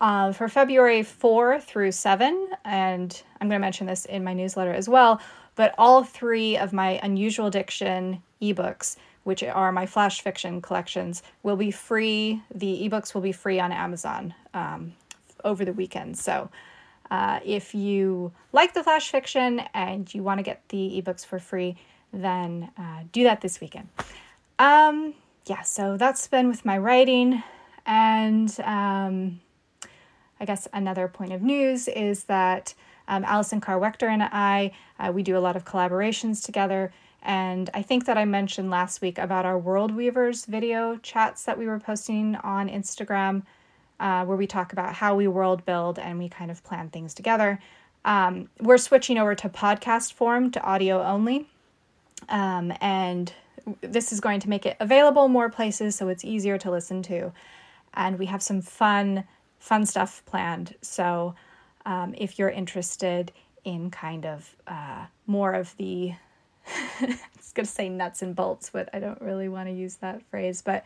uh, 0.00 0.32
for 0.32 0.48
February 0.48 1.02
4 1.02 1.60
through 1.60 1.92
7, 1.92 2.48
and 2.64 3.22
I'm 3.40 3.48
going 3.48 3.58
to 3.58 3.64
mention 3.64 3.86
this 3.86 4.04
in 4.04 4.24
my 4.24 4.32
newsletter 4.32 4.72
as 4.72 4.88
well, 4.88 5.20
but 5.54 5.74
all 5.78 6.04
three 6.04 6.56
of 6.56 6.72
my 6.72 7.00
unusual 7.02 7.50
diction 7.50 8.22
ebooks 8.40 8.96
which 9.28 9.42
are 9.42 9.72
my 9.72 9.84
flash 9.84 10.22
fiction 10.22 10.62
collections, 10.62 11.22
will 11.42 11.54
be 11.54 11.70
free. 11.70 12.42
The 12.54 12.88
ebooks 12.88 13.12
will 13.12 13.20
be 13.20 13.30
free 13.30 13.60
on 13.60 13.72
Amazon 13.72 14.32
um, 14.54 14.94
over 15.44 15.66
the 15.66 15.74
weekend. 15.74 16.16
So 16.16 16.48
uh, 17.10 17.38
if 17.44 17.74
you 17.74 18.32
like 18.52 18.72
the 18.72 18.82
flash 18.82 19.10
fiction 19.10 19.60
and 19.74 20.12
you 20.14 20.22
want 20.22 20.38
to 20.38 20.42
get 20.42 20.66
the 20.70 21.02
ebooks 21.02 21.26
for 21.26 21.38
free, 21.38 21.76
then 22.10 22.70
uh, 22.78 23.02
do 23.12 23.22
that 23.24 23.42
this 23.42 23.60
weekend. 23.60 23.88
Um, 24.58 25.12
yeah, 25.44 25.60
so 25.60 25.98
that's 25.98 26.26
been 26.26 26.48
with 26.48 26.64
my 26.64 26.78
writing. 26.78 27.42
And 27.84 28.58
um, 28.60 29.40
I 30.40 30.44
guess 30.44 30.68
another 30.72 31.08
point 31.08 31.32
of 31.32 31.42
news 31.42 31.88
is 31.88 32.24
that 32.24 32.74
um, 33.08 33.24
Allison 33.24 33.60
Carr 33.60 33.80
Waechter 33.80 34.08
and 34.08 34.22
I, 34.22 34.72
uh, 34.98 35.10
we 35.12 35.22
do 35.22 35.36
a 35.36 35.40
lot 35.40 35.56
of 35.56 35.64
collaborations 35.64 36.44
together. 36.44 36.92
And 37.22 37.68
I 37.74 37.82
think 37.82 38.06
that 38.06 38.16
I 38.16 38.24
mentioned 38.24 38.70
last 38.70 39.00
week 39.00 39.18
about 39.18 39.44
our 39.44 39.58
World 39.58 39.94
Weavers 39.94 40.44
video 40.44 40.96
chats 41.02 41.44
that 41.44 41.58
we 41.58 41.66
were 41.66 41.80
posting 41.80 42.36
on 42.36 42.68
Instagram, 42.68 43.42
uh, 43.98 44.24
where 44.24 44.36
we 44.36 44.46
talk 44.46 44.72
about 44.72 44.94
how 44.94 45.14
we 45.14 45.26
world 45.26 45.64
build 45.64 45.98
and 45.98 46.18
we 46.18 46.28
kind 46.28 46.50
of 46.50 46.62
plan 46.62 46.90
things 46.90 47.14
together. 47.14 47.58
Um, 48.04 48.48
we're 48.60 48.78
switching 48.78 49.18
over 49.18 49.34
to 49.34 49.48
podcast 49.48 50.12
form 50.12 50.50
to 50.52 50.62
audio 50.62 51.02
only. 51.02 51.48
Um, 52.28 52.72
and 52.80 53.32
this 53.80 54.12
is 54.12 54.20
going 54.20 54.40
to 54.40 54.48
make 54.48 54.64
it 54.64 54.76
available 54.80 55.28
more 55.28 55.50
places 55.50 55.96
so 55.96 56.08
it's 56.08 56.24
easier 56.24 56.58
to 56.58 56.70
listen 56.70 57.02
to. 57.04 57.32
And 57.94 58.18
we 58.18 58.26
have 58.26 58.42
some 58.42 58.60
fun, 58.60 59.24
fun 59.58 59.86
stuff 59.86 60.22
planned. 60.26 60.74
So 60.82 61.34
um, 61.86 62.14
if 62.16 62.38
you're 62.38 62.50
interested 62.50 63.32
in 63.64 63.90
kind 63.90 64.24
of 64.26 64.54
uh, 64.66 65.06
more 65.26 65.52
of 65.52 65.76
the 65.76 66.14
I 67.00 67.18
was 67.36 67.52
going 67.54 67.64
to 67.64 67.72
say 67.72 67.88
nuts 67.88 68.20
and 68.20 68.36
bolts, 68.36 68.70
but 68.70 68.90
I 68.92 68.98
don't 68.98 69.20
really 69.22 69.48
want 69.48 69.68
to 69.68 69.74
use 69.74 69.96
that 69.96 70.22
phrase. 70.30 70.60
But 70.60 70.84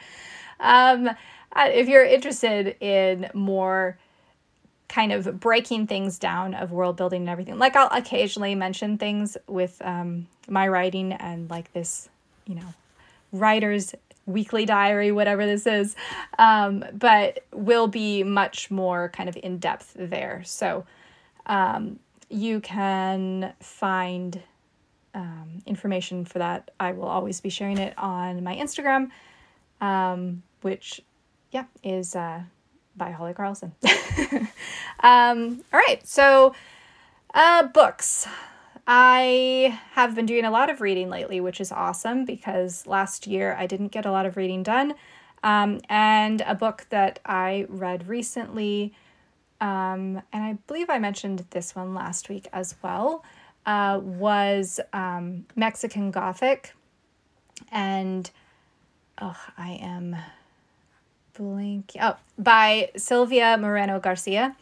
um, 0.60 1.10
if 1.56 1.88
you're 1.88 2.04
interested 2.04 2.76
in 2.80 3.28
more 3.34 3.98
kind 4.92 5.10
of 5.10 5.40
breaking 5.40 5.86
things 5.86 6.18
down 6.18 6.52
of 6.52 6.70
world 6.70 6.96
building 6.96 7.22
and 7.22 7.30
everything. 7.30 7.58
Like 7.58 7.74
I'll 7.76 7.88
occasionally 7.96 8.54
mention 8.54 8.98
things 8.98 9.38
with 9.46 9.80
um, 9.82 10.26
my 10.48 10.68
writing 10.68 11.14
and 11.14 11.48
like 11.48 11.72
this, 11.72 12.10
you 12.46 12.54
know, 12.54 12.74
writer's 13.32 13.94
weekly 14.32 14.64
diary, 14.64 15.12
whatever 15.12 15.46
this 15.46 15.66
is, 15.66 15.94
um, 16.38 16.84
but 16.92 17.44
will 17.52 17.86
be 17.86 18.22
much 18.22 18.70
more 18.70 19.10
kind 19.10 19.28
of 19.28 19.36
in 19.42 19.58
depth 19.58 19.92
there. 19.96 20.42
So 20.44 20.84
um, 21.46 21.98
you 22.28 22.60
can 22.60 23.52
find 23.60 24.42
um, 25.14 25.62
information 25.66 26.24
for 26.24 26.38
that. 26.38 26.70
I 26.80 26.92
will 26.92 27.08
always 27.08 27.40
be 27.40 27.50
sharing 27.50 27.78
it 27.78 27.94
on 27.98 28.42
my 28.42 28.56
Instagram, 28.56 29.10
um, 29.80 30.42
which, 30.62 31.02
yeah, 31.50 31.64
is 31.82 32.16
uh, 32.16 32.42
by 32.96 33.10
Holly 33.10 33.34
Carlson. 33.34 33.72
um, 35.00 35.62
all 35.72 35.80
right, 35.86 36.00
so 36.04 36.54
uh, 37.34 37.64
books. 37.64 38.26
I 38.86 39.78
have 39.92 40.14
been 40.14 40.26
doing 40.26 40.44
a 40.44 40.50
lot 40.50 40.70
of 40.70 40.80
reading 40.80 41.08
lately, 41.08 41.40
which 41.40 41.60
is 41.60 41.70
awesome 41.70 42.24
because 42.24 42.86
last 42.86 43.26
year 43.26 43.54
I 43.58 43.66
didn't 43.66 43.88
get 43.88 44.06
a 44.06 44.10
lot 44.10 44.26
of 44.26 44.36
reading 44.36 44.62
done. 44.62 44.94
Um, 45.44 45.80
and 45.88 46.40
a 46.42 46.54
book 46.54 46.86
that 46.90 47.18
I 47.24 47.66
read 47.68 48.08
recently, 48.08 48.92
um, 49.60 50.22
and 50.32 50.44
I 50.44 50.58
believe 50.66 50.88
I 50.88 50.98
mentioned 50.98 51.44
this 51.50 51.74
one 51.74 51.94
last 51.94 52.28
week 52.28 52.48
as 52.52 52.76
well, 52.82 53.24
uh, 53.66 54.00
was 54.02 54.80
um, 54.92 55.46
Mexican 55.56 56.10
Gothic. 56.10 56.74
And 57.70 58.30
oh, 59.20 59.40
I 59.56 59.78
am 59.80 60.16
blanking. 61.38 61.98
Oh, 62.00 62.16
by 62.38 62.90
Silvia 62.96 63.56
Moreno 63.58 64.00
Garcia. 64.00 64.56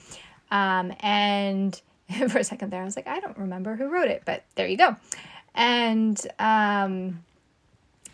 Um, 0.50 0.92
and 1.00 1.80
for 2.28 2.38
a 2.38 2.44
second 2.44 2.70
there, 2.70 2.82
I 2.82 2.84
was 2.84 2.96
like, 2.96 3.08
I 3.08 3.20
don't 3.20 3.38
remember 3.38 3.76
who 3.76 3.88
wrote 3.88 4.08
it, 4.08 4.22
but 4.24 4.44
there 4.54 4.66
you 4.66 4.76
go. 4.76 4.96
And 5.54 6.20
um, 6.38 7.22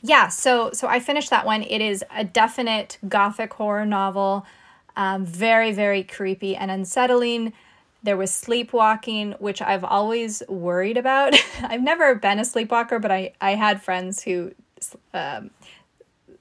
yeah, 0.03 0.29
so 0.29 0.71
so 0.73 0.89
I 0.89 1.01
finished 1.01 1.31
that 1.31 1.47
one. 1.47 1.63
It 1.63 1.81
is 1.81 2.05
a 2.15 2.25
definite 2.25 2.99
gothic 3.09 3.53
horror 3.55 3.87
novel, 3.87 4.47
um, 4.97 5.25
very 5.25 5.73
very 5.73 6.03
creepy 6.03 6.57
and 6.57 6.71
unsettling. 6.71 7.53
There 8.03 8.17
was 8.17 8.31
sleepwalking, 8.31 9.33
which 9.39 9.61
I've 9.61 9.85
always 9.85 10.43
worried 10.49 10.97
about. 10.97 11.35
I've 11.63 11.83
never 11.83 12.15
been 12.15 12.39
a 12.39 12.45
sleepwalker, 12.45 12.99
but 12.99 13.11
I 13.11 13.33
I 13.41 13.55
had 13.55 13.83
friends 13.83 14.23
who 14.23 14.53
um, 15.13 15.51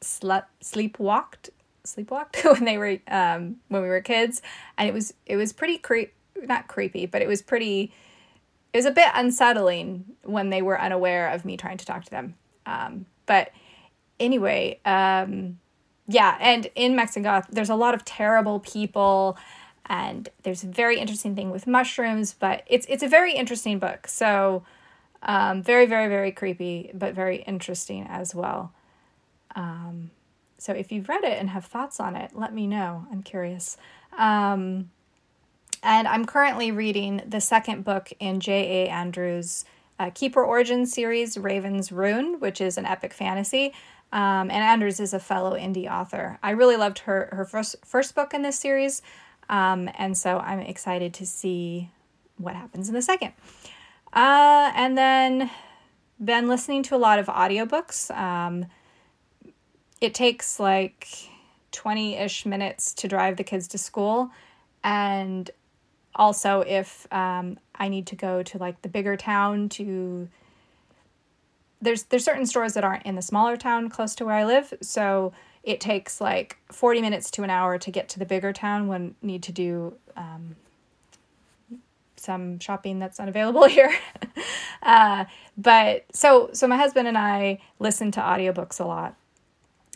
slept 0.02 0.64
sleepwalked 0.64 1.50
sleepwalked 1.86 2.44
when 2.54 2.66
they 2.66 2.78
were 2.78 3.00
um, 3.08 3.58
when 3.68 3.82
we 3.82 3.88
were 3.88 4.02
kids, 4.02 4.42
and 4.78 4.88
it 4.88 4.94
was 4.94 5.14
it 5.26 5.36
was 5.36 5.52
pretty 5.54 5.78
creepy 5.78 6.12
not 6.44 6.68
creepy, 6.68 7.06
but 7.06 7.22
it 7.22 7.28
was 7.28 7.42
pretty 7.42 7.92
it 8.74 8.78
was 8.80 8.86
a 8.86 8.92
bit 8.92 9.08
unsettling 9.14 10.04
when 10.24 10.50
they 10.50 10.62
were 10.62 10.80
unaware 10.80 11.30
of 11.30 11.46
me 11.46 11.56
trying 11.56 11.78
to 11.78 11.86
talk 11.86 12.04
to 12.04 12.12
them. 12.12 12.36
Um, 12.66 13.06
but 13.26 13.52
anyway, 14.20 14.82
um, 14.84 15.60
yeah, 16.08 16.38
and 16.42 16.70
in 16.76 16.94
Mexico, 16.94 17.42
there's 17.50 17.70
a 17.70 17.76
lot 17.76 17.94
of 17.94 18.04
terrible 18.04 18.60
people, 18.60 19.38
and 19.86 20.28
there's 20.44 20.64
a 20.64 20.68
very 20.68 21.00
interesting 21.00 21.36
thing 21.36 21.52
with 21.52 21.68
mushrooms. 21.68 22.36
But 22.38 22.64
it's 22.68 22.86
it's 22.90 23.02
a 23.02 23.08
very 23.08 23.34
interesting 23.34 23.80
book. 23.80 24.08
So 24.08 24.66
um, 25.24 25.64
very 25.64 25.86
very 25.86 26.10
very 26.10 26.32
creepy, 26.32 26.92
but 26.94 27.14
very 27.14 27.38
interesting 27.44 28.06
as 28.10 28.36
well. 28.36 28.74
Um, 29.56 30.12
so 30.58 30.74
if 30.74 30.92
you've 30.92 31.08
read 31.08 31.24
it 31.24 31.40
and 31.40 31.50
have 31.52 31.66
thoughts 31.66 32.00
on 32.00 32.16
it, 32.16 32.32
let 32.34 32.54
me 32.54 32.68
know. 32.68 33.08
I'm 33.12 33.24
curious. 33.24 33.78
Um, 34.18 34.90
and 35.86 36.08
I'm 36.08 36.26
currently 36.26 36.72
reading 36.72 37.22
the 37.28 37.40
second 37.40 37.86
book 37.86 38.12
in 38.20 38.40
J.A. 38.40 38.90
Andrews' 38.90 39.66
uh, 40.00 40.10
Keeper 40.10 40.44
Origin 40.44 40.88
series, 40.88 41.38
Raven's 41.38 41.92
Ruin, 41.92 42.40
which 42.40 42.60
is 42.60 42.80
an 42.80 42.86
epic 42.88 43.14
fantasy. 43.14 43.72
Um, 44.12 44.50
and 44.50 44.54
Andrews 44.54 45.00
is 45.00 45.14
a 45.14 45.20
fellow 45.20 45.56
indie 45.56 45.90
author. 45.90 46.40
I 46.42 46.52
really 46.52 46.76
loved 46.76 47.00
her 47.00 47.30
her 47.32 47.46
first 47.46 47.76
first 47.86 48.16
book 48.16 48.34
in 48.34 48.42
this 48.42 48.58
series, 48.58 49.04
um, 49.48 49.90
and 49.96 50.18
so 50.18 50.40
I'm 50.40 50.60
excited 50.60 51.14
to 51.16 51.26
see 51.26 51.92
what 52.38 52.56
happens 52.56 52.90
in 52.90 52.96
the 52.96 53.02
second. 53.02 53.34
Uh, 54.12 54.72
and 54.76 54.98
then 54.98 55.52
been 56.24 56.48
listening 56.48 56.82
to 56.84 56.96
a 56.96 56.98
lot 56.98 57.20
of 57.20 57.28
audiobooks. 57.28 58.10
Um, 58.16 58.66
it 60.02 60.14
takes 60.14 60.60
like 60.60 61.08
20 61.72 62.16
ish 62.16 62.46
minutes 62.46 62.94
to 62.96 63.08
drive 63.08 63.38
the 63.38 63.44
kids 63.44 63.68
to 63.70 63.78
school. 63.78 64.32
And 64.84 65.50
also 66.16 66.62
if 66.62 67.12
um, 67.12 67.60
I 67.76 67.90
need 67.90 68.08
to 68.08 68.16
go 68.16 68.44
to 68.44 68.58
like 68.58 68.82
the 68.82 68.90
bigger 68.90 69.18
town 69.18 69.70
to 69.70 70.28
there's 71.82 72.04
there's 72.04 72.24
certain 72.24 72.46
stores 72.46 72.74
that 72.74 72.84
aren't 72.84 73.06
in 73.06 73.16
the 73.16 73.22
smaller 73.22 73.58
town 73.58 73.90
close 73.90 74.16
to 74.16 74.26
where 74.26 74.36
I 74.36 74.46
live, 74.46 74.74
so 74.82 75.34
it 75.64 75.82
takes 75.82 76.22
like 76.22 76.58
40 76.72 77.02
minutes 77.02 77.32
to 77.32 77.44
an 77.44 77.50
hour 77.50 77.78
to 77.78 77.92
get 77.92 78.08
to 78.10 78.20
the 78.20 78.26
bigger 78.26 78.54
town 78.54 78.88
when 78.88 79.16
need 79.22 79.44
to 79.44 79.52
do 79.52 79.96
um, 80.16 80.56
some 82.16 82.60
shopping 82.60 83.00
that's 83.00 83.20
unavailable 83.20 83.66
here. 83.68 83.94
uh, 84.84 85.26
but 85.58 86.06
so 86.12 86.50
so 86.54 86.68
my 86.68 86.78
husband 86.78 87.08
and 87.08 87.18
I 87.18 87.60
listen 87.80 88.12
to 88.12 88.20
audiobooks 88.20 88.80
a 88.80 88.86
lot. 88.86 89.16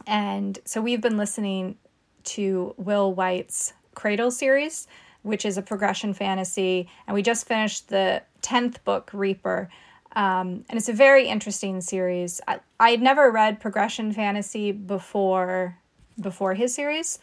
And 0.07 0.59
so 0.65 0.81
we've 0.81 1.01
been 1.01 1.17
listening 1.17 1.77
to 2.23 2.73
Will 2.77 3.13
Wight's 3.13 3.73
Cradle 3.95 4.31
series 4.31 4.87
which 5.23 5.45
is 5.45 5.57
a 5.57 5.61
progression 5.61 6.13
fantasy. 6.13 6.89
And 7.07 7.13
we 7.13 7.21
just 7.21 7.47
finished 7.47 7.89
the 7.89 8.21
10th 8.41 8.83
book, 8.83 9.09
Reaper. 9.13 9.69
Um, 10.15 10.65
and 10.69 10.77
it's 10.77 10.89
a 10.89 10.93
very 10.93 11.27
interesting 11.27 11.81
series. 11.81 12.41
I, 12.47 12.59
I 12.79 12.91
had 12.91 13.01
never 13.01 13.31
read 13.31 13.59
progression 13.59 14.11
fantasy 14.11 14.71
before 14.71 15.77
before 16.19 16.53
his 16.53 16.73
series. 16.73 17.19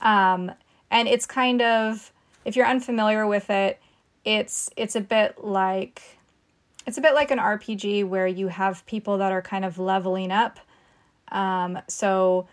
Um, 0.00 0.52
and 0.90 1.08
it's 1.08 1.26
kind 1.26 1.62
of 1.62 2.12
if 2.44 2.56
you're 2.56 2.66
unfamiliar 2.66 3.26
with 3.26 3.50
it, 3.50 3.80
it's 4.24 4.70
it's 4.76 4.96
a 4.96 5.00
bit 5.00 5.44
like 5.44 6.02
it's 6.86 6.98
a 6.98 7.00
bit 7.00 7.14
like 7.14 7.30
an 7.30 7.38
RPG 7.38 8.06
where 8.06 8.26
you 8.26 8.48
have 8.48 8.84
people 8.86 9.18
that 9.18 9.32
are 9.32 9.42
kind 9.42 9.64
of 9.64 9.78
leveling 9.78 10.30
up. 10.30 10.58
Um, 11.28 11.78
so 11.88 12.46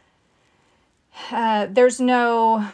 uh, 1.32 1.68
there's 1.70 2.00
no 2.00 2.72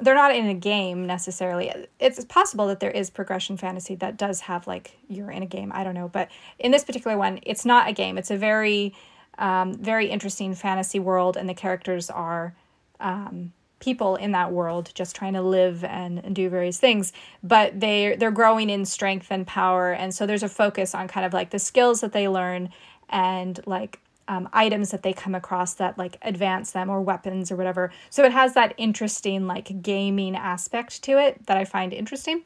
they're 0.00 0.14
not 0.14 0.34
in 0.34 0.46
a 0.46 0.54
game 0.54 1.06
necessarily. 1.06 1.72
It's 1.98 2.24
possible 2.24 2.66
that 2.68 2.80
there 2.80 2.90
is 2.90 3.10
progression 3.10 3.56
fantasy 3.56 3.94
that 3.96 4.16
does 4.16 4.40
have 4.40 4.66
like 4.66 4.98
you're 5.08 5.30
in 5.30 5.42
a 5.42 5.46
game. 5.46 5.70
I 5.74 5.84
don't 5.84 5.94
know, 5.94 6.08
but 6.08 6.30
in 6.58 6.70
this 6.70 6.84
particular 6.84 7.16
one, 7.16 7.40
it's 7.42 7.64
not 7.64 7.88
a 7.88 7.92
game. 7.92 8.18
It's 8.18 8.30
a 8.30 8.36
very, 8.36 8.94
um, 9.38 9.74
very 9.74 10.06
interesting 10.08 10.54
fantasy 10.54 10.98
world, 10.98 11.36
and 11.36 11.48
the 11.48 11.54
characters 11.54 12.10
are 12.10 12.54
um, 13.00 13.52
people 13.78 14.16
in 14.16 14.32
that 14.32 14.52
world 14.52 14.90
just 14.94 15.16
trying 15.16 15.32
to 15.32 15.42
live 15.42 15.84
and, 15.84 16.18
and 16.24 16.34
do 16.34 16.48
various 16.48 16.78
things. 16.78 17.12
But 17.42 17.80
they 17.80 18.16
they're 18.18 18.30
growing 18.30 18.70
in 18.70 18.84
strength 18.84 19.28
and 19.30 19.46
power, 19.46 19.92
and 19.92 20.14
so 20.14 20.26
there's 20.26 20.42
a 20.42 20.48
focus 20.48 20.94
on 20.94 21.08
kind 21.08 21.26
of 21.26 21.32
like 21.32 21.50
the 21.50 21.58
skills 21.58 22.00
that 22.00 22.12
they 22.12 22.28
learn 22.28 22.70
and 23.08 23.60
like 23.66 24.00
um, 24.30 24.48
items 24.52 24.92
that 24.92 25.02
they 25.02 25.12
come 25.12 25.34
across 25.34 25.74
that 25.74 25.98
like 25.98 26.16
advance 26.22 26.70
them 26.70 26.88
or 26.88 27.02
weapons 27.02 27.50
or 27.50 27.56
whatever. 27.56 27.90
So 28.10 28.24
it 28.24 28.30
has 28.30 28.54
that 28.54 28.74
interesting 28.76 29.48
like 29.48 29.82
gaming 29.82 30.36
aspect 30.36 31.02
to 31.02 31.18
it 31.18 31.44
that 31.46 31.56
I 31.56 31.64
find 31.64 31.92
interesting. 31.92 32.42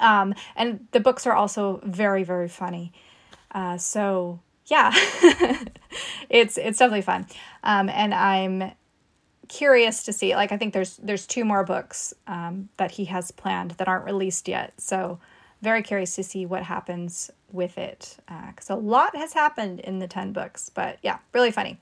Um, 0.00 0.34
and 0.56 0.88
the 0.92 1.00
books 1.00 1.26
are 1.26 1.34
also 1.34 1.82
very 1.84 2.24
very 2.24 2.48
funny. 2.48 2.94
Uh, 3.50 3.76
so 3.76 4.40
yeah, 4.68 4.90
it's 6.30 6.56
it's 6.56 6.78
definitely 6.78 7.02
fun. 7.02 7.26
Um, 7.62 7.90
and 7.90 8.14
I'm 8.14 8.72
curious 9.48 10.04
to 10.04 10.14
see 10.14 10.34
like 10.34 10.50
I 10.50 10.56
think 10.56 10.72
there's 10.72 10.96
there's 10.96 11.26
two 11.26 11.44
more 11.44 11.62
books 11.62 12.14
um, 12.26 12.70
that 12.78 12.92
he 12.92 13.04
has 13.04 13.30
planned 13.30 13.72
that 13.72 13.86
aren't 13.86 14.06
released 14.06 14.48
yet. 14.48 14.72
So 14.78 15.18
very 15.62 15.82
curious 15.82 16.14
to 16.16 16.22
see 16.22 16.44
what 16.44 16.64
happens 16.64 17.30
with 17.52 17.78
it 17.78 18.18
because 18.48 18.70
uh, 18.70 18.74
a 18.74 18.76
lot 18.76 19.16
has 19.16 19.32
happened 19.32 19.80
in 19.80 19.98
the 20.00 20.08
10 20.08 20.32
books 20.32 20.68
but 20.68 20.98
yeah 21.02 21.18
really 21.32 21.50
funny. 21.50 21.78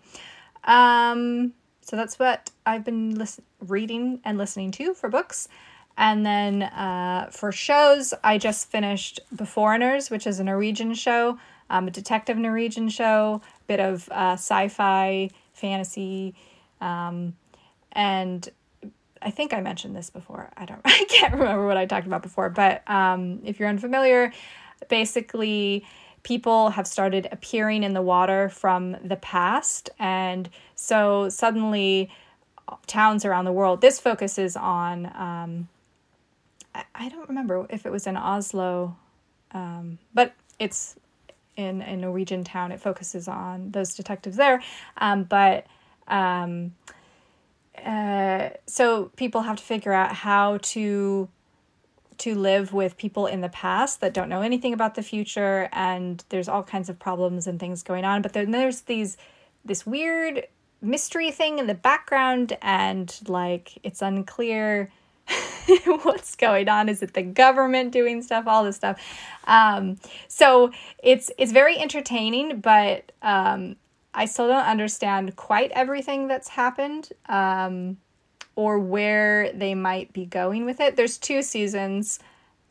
Um, 0.64 1.54
so 1.80 1.96
that's 1.96 2.18
what 2.18 2.50
i've 2.66 2.84
been 2.84 3.16
listen- 3.16 3.44
reading 3.66 4.20
and 4.24 4.38
listening 4.38 4.70
to 4.72 4.94
for 4.94 5.08
books. 5.08 5.48
And 5.96 6.24
then 6.24 6.62
uh, 6.62 7.30
for 7.32 7.50
shows 7.52 8.14
i 8.22 8.38
just 8.38 8.70
finished 8.70 9.20
beforeigners 9.34 10.10
which 10.10 10.26
is 10.26 10.38
a 10.38 10.44
norwegian 10.44 10.94
show 10.94 11.38
um, 11.70 11.88
a 11.88 11.90
detective 11.90 12.36
norwegian 12.36 12.88
show 12.88 13.40
bit 13.66 13.80
of 13.80 14.08
uh, 14.10 14.32
sci-fi 14.32 15.30
fantasy 15.52 16.34
um, 16.80 17.34
and 17.92 18.48
I 19.22 19.30
think 19.30 19.52
I 19.52 19.60
mentioned 19.60 19.94
this 19.94 20.10
before. 20.10 20.50
I 20.56 20.64
don't 20.64 20.80
I 20.84 21.04
can't 21.08 21.34
remember 21.34 21.66
what 21.66 21.76
I 21.76 21.86
talked 21.86 22.06
about 22.06 22.22
before, 22.22 22.50
but 22.50 22.88
um, 22.88 23.40
if 23.44 23.58
you're 23.58 23.68
unfamiliar, 23.68 24.32
basically 24.88 25.84
people 26.22 26.70
have 26.70 26.86
started 26.86 27.28
appearing 27.32 27.82
in 27.82 27.94
the 27.94 28.02
water 28.02 28.48
from 28.48 28.96
the 29.02 29.16
past 29.16 29.88
and 29.98 30.50
so 30.74 31.28
suddenly 31.30 32.10
towns 32.86 33.24
around 33.24 33.46
the 33.46 33.52
world 33.52 33.80
this 33.80 33.98
focuses 33.98 34.54
on 34.54 35.06
um, 35.16 35.66
I, 36.74 36.84
I 36.94 37.08
don't 37.08 37.28
remember 37.28 37.66
if 37.70 37.86
it 37.86 37.92
was 37.92 38.06
in 38.06 38.16
Oslo, 38.16 38.96
um, 39.52 39.98
but 40.14 40.34
it's 40.58 40.96
in 41.56 41.82
a 41.82 41.96
Norwegian 41.96 42.44
town. 42.44 42.72
It 42.72 42.80
focuses 42.80 43.28
on 43.28 43.70
those 43.70 43.94
detectives 43.94 44.36
there. 44.36 44.62
Um, 44.98 45.24
but 45.24 45.66
um, 46.08 46.74
uh, 47.84 48.50
so 48.66 49.06
people 49.16 49.42
have 49.42 49.56
to 49.56 49.62
figure 49.62 49.92
out 49.92 50.14
how 50.14 50.58
to 50.62 51.28
to 52.20 52.34
live 52.34 52.74
with 52.74 52.98
people 52.98 53.26
in 53.26 53.40
the 53.40 53.48
past 53.48 54.02
that 54.02 54.12
don't 54.12 54.28
know 54.28 54.42
anything 54.42 54.74
about 54.74 54.94
the 54.94 55.02
future 55.02 55.70
and 55.72 56.22
there's 56.28 56.48
all 56.48 56.62
kinds 56.62 56.90
of 56.90 56.98
problems 56.98 57.46
and 57.46 57.58
things 57.58 57.82
going 57.82 58.04
on. 58.04 58.20
But 58.20 58.34
then 58.34 58.50
there's 58.50 58.82
these 58.82 59.16
this 59.64 59.86
weird 59.86 60.46
mystery 60.82 61.30
thing 61.30 61.58
in 61.58 61.66
the 61.66 61.74
background 61.74 62.58
and 62.60 63.18
like 63.26 63.78
it's 63.82 64.02
unclear 64.02 64.92
what's 66.02 66.36
going 66.36 66.68
on. 66.68 66.90
Is 66.90 67.02
it 67.02 67.14
the 67.14 67.22
government 67.22 67.90
doing 67.90 68.22
stuff 68.22 68.46
all 68.46 68.64
this 68.64 68.76
stuff? 68.76 69.00
Um, 69.46 69.98
so 70.28 70.72
it's 71.02 71.30
it's 71.38 71.52
very 71.52 71.78
entertaining 71.78 72.60
but 72.60 73.12
um, 73.22 73.76
i 74.14 74.24
still 74.24 74.48
don't 74.48 74.66
understand 74.66 75.34
quite 75.36 75.70
everything 75.72 76.28
that's 76.28 76.48
happened 76.48 77.10
um, 77.28 77.96
or 78.56 78.78
where 78.78 79.52
they 79.52 79.74
might 79.74 80.12
be 80.12 80.26
going 80.26 80.64
with 80.64 80.80
it 80.80 80.96
there's 80.96 81.18
two 81.18 81.42
seasons 81.42 82.18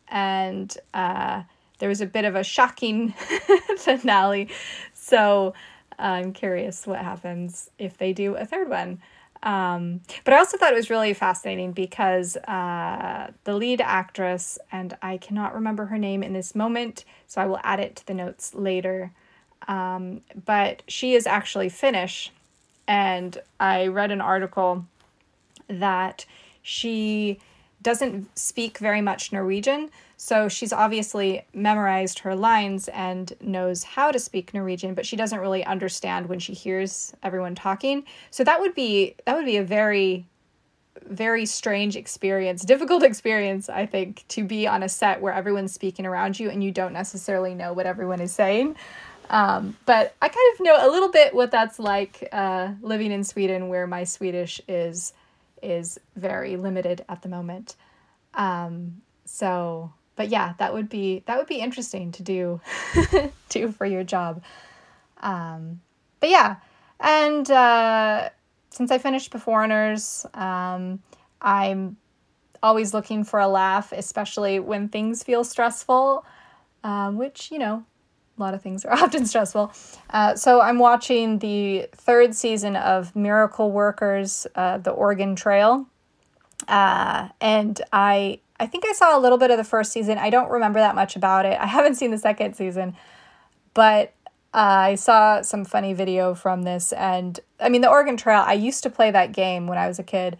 and 0.08 0.78
uh, 0.94 1.44
there 1.78 1.90
was 1.90 2.02
a 2.02 2.06
bit 2.06 2.26
of 2.26 2.36
a 2.36 2.44
shocking 2.44 3.14
finale 3.78 4.50
so 4.94 5.54
I'm 6.00 6.32
curious 6.34 6.88
what 6.88 7.00
happens 7.00 7.70
if 7.78 7.98
they 7.98 8.14
do 8.14 8.36
a 8.36 8.46
third 8.46 8.70
one. 8.70 9.02
Um, 9.44 10.02
but 10.24 10.34
I 10.34 10.38
also 10.38 10.58
thought 10.58 10.74
it 10.74 10.76
was 10.76 10.90
really 10.90 11.14
fascinating 11.14 11.72
because 11.72 12.36
uh, 12.38 13.32
the 13.44 13.54
lead 13.54 13.82
actress, 13.82 14.58
and 14.72 14.98
I 15.02 15.18
cannot 15.18 15.54
remember 15.54 15.86
her 15.86 15.98
name 15.98 16.24
in 16.24 16.34
this 16.34 16.56
moment, 16.56 17.06
so 17.28 17.42
I 17.42 17.46
will 17.46 17.60
add 17.64 17.80
it 17.80 17.96
to 17.98 18.08
the 18.08 18.14
notes 18.14 18.54
later. 18.54 19.12
Um, 19.70 20.22
but 20.46 20.82
she 20.88 21.14
is 21.14 21.28
actually 21.28 21.70
Finnish, 21.70 22.32
and 22.88 23.38
I 23.60 23.88
read 23.88 24.12
an 24.12 24.20
article 24.20 24.84
that 25.68 26.26
she 26.64 27.40
doesn't 27.84 28.38
speak 28.38 28.80
very 28.80 29.00
much 29.00 29.32
Norwegian, 29.32 29.92
so 30.18 30.50
she's 30.50 30.74
obviously 30.74 31.46
memorized 31.54 32.20
her 32.20 32.36
lines 32.36 32.90
and 32.90 33.32
knows 33.42 33.84
how 33.84 34.12
to 34.12 34.18
speak 34.18 34.56
Norwegian, 34.56 34.96
but 34.96 35.06
she 35.06 35.16
doesn't 35.16 35.40
really 35.40 35.64
understand 35.64 36.28
when 36.28 36.40
she 36.40 36.54
hears 36.54 37.14
everyone 37.22 37.54
talking. 37.54 38.04
So 38.32 38.44
that 38.44 38.60
would 38.60 38.74
be 38.74 39.16
that 39.26 39.36
would 39.36 39.46
be 39.46 39.58
a 39.58 39.64
very 39.64 40.26
very 41.06 41.46
strange 41.46 41.96
experience, 41.96 42.64
difficult 42.64 43.04
experience, 43.12 43.70
I 43.70 43.86
think, 43.86 44.26
to 44.30 44.44
be 44.44 44.68
on 44.68 44.84
a 44.84 44.90
set 44.90 45.22
where 45.22 45.34
everyone's 45.34 45.74
speaking 45.74 46.06
around 46.06 46.40
you 46.40 46.50
and 46.50 46.64
you 46.64 46.72
don't 46.72 46.94
necessarily 46.94 47.54
know 47.54 47.72
what 47.72 47.86
everyone 47.86 48.20
is 48.20 48.34
saying. 48.34 48.76
Um, 49.30 49.78
but 49.86 50.16
I 50.22 50.28
kind 50.28 50.54
of 50.54 50.60
know 50.66 50.88
a 50.88 50.90
little 50.90 51.12
bit 51.12 51.34
what 51.34 51.52
that's 51.52 51.80
like 51.80 52.28
uh, 52.32 52.74
living 52.82 53.12
in 53.12 53.24
Sweden, 53.24 53.70
where 53.70 53.88
my 53.88 54.04
Swedish 54.04 54.62
is 54.68 55.14
is 55.62 56.00
very 56.16 56.58
limited 56.58 57.06
at 57.10 57.22
the 57.22 57.30
moment. 57.30 57.76
Um, 58.34 59.02
so 59.26 59.94
but 60.20 60.28
yeah, 60.28 60.52
that 60.58 60.74
would 60.74 60.90
be 60.90 61.24
that 61.28 61.38
would 61.38 61.48
be 61.48 61.62
interesting 61.62 62.12
to 62.12 62.24
do 62.24 62.60
do 63.50 63.72
for 63.72 63.86
your 63.86 64.04
job. 64.04 64.44
Um, 65.22 65.80
but 66.20 66.30
yeah, 66.30 66.58
and 67.00 67.50
uh, 67.50 68.28
since 68.70 68.92
I 68.92 68.98
finished 68.98 69.32
Beforeigners, 69.32 70.26
um, 70.38 71.02
I'm 71.42 71.96
always 72.62 72.94
looking 72.94 73.24
for 73.24 73.40
a 73.40 73.48
laugh, 73.48 73.94
especially 73.94 74.60
when 74.60 74.90
things 74.90 75.24
feel 75.24 75.46
stressful, 75.46 76.26
um, 76.84 77.16
which 77.16 77.50
you 77.50 77.58
know 77.58 77.86
a 78.40 78.42
lot 78.42 78.54
of 78.54 78.62
things 78.62 78.86
are 78.86 78.94
often 79.04 79.26
stressful. 79.26 79.72
Uh, 80.10 80.36
so 80.36 80.62
I'm 80.62 80.80
watching 80.80 81.40
the 81.40 81.90
third 81.94 82.34
season 82.34 82.76
of 82.76 83.16
Miracle 83.16 83.72
Workers, 83.72 84.48
uh, 84.56 84.78
The 84.78 84.92
Oregon 84.92 85.36
Trail. 85.36 85.88
Uh, 86.68 87.30
and 87.40 87.82
I 87.94 88.40
I 88.60 88.68
think 88.68 88.86
I 88.86 88.92
saw 88.92 89.18
a 89.18 89.22
little 89.22 89.38
bit 89.38 89.52
of 89.52 89.58
the 89.58 89.64
first 89.64 89.94
season. 89.94 90.18
I 90.18 90.30
don't 90.30 90.52
remember 90.52 90.80
that 90.80 90.94
much 90.94 91.16
about 91.16 91.46
it. 91.46 91.58
I 91.60 91.66
haven't 91.78 91.96
seen 91.96 92.12
the 92.12 92.18
second 92.18 92.56
season, 92.56 92.96
but 93.74 94.14
uh, 94.54 94.58
I 94.92 94.96
saw 94.96 95.42
some 95.42 95.64
funny 95.64 95.94
video 95.94 96.34
from 96.34 96.64
this. 96.64 96.92
And 96.94 97.40
I 97.60 97.70
mean, 97.70 97.82
the 97.82 97.90
Oregon 97.90 98.18
Trail, 98.18 98.44
I 98.46 98.54
used 98.54 98.84
to 98.84 98.90
play 98.90 99.12
that 99.12 99.32
game 99.32 99.68
when 99.68 99.78
I 99.78 99.88
was 99.88 100.00
a 100.00 100.04
kid. 100.04 100.38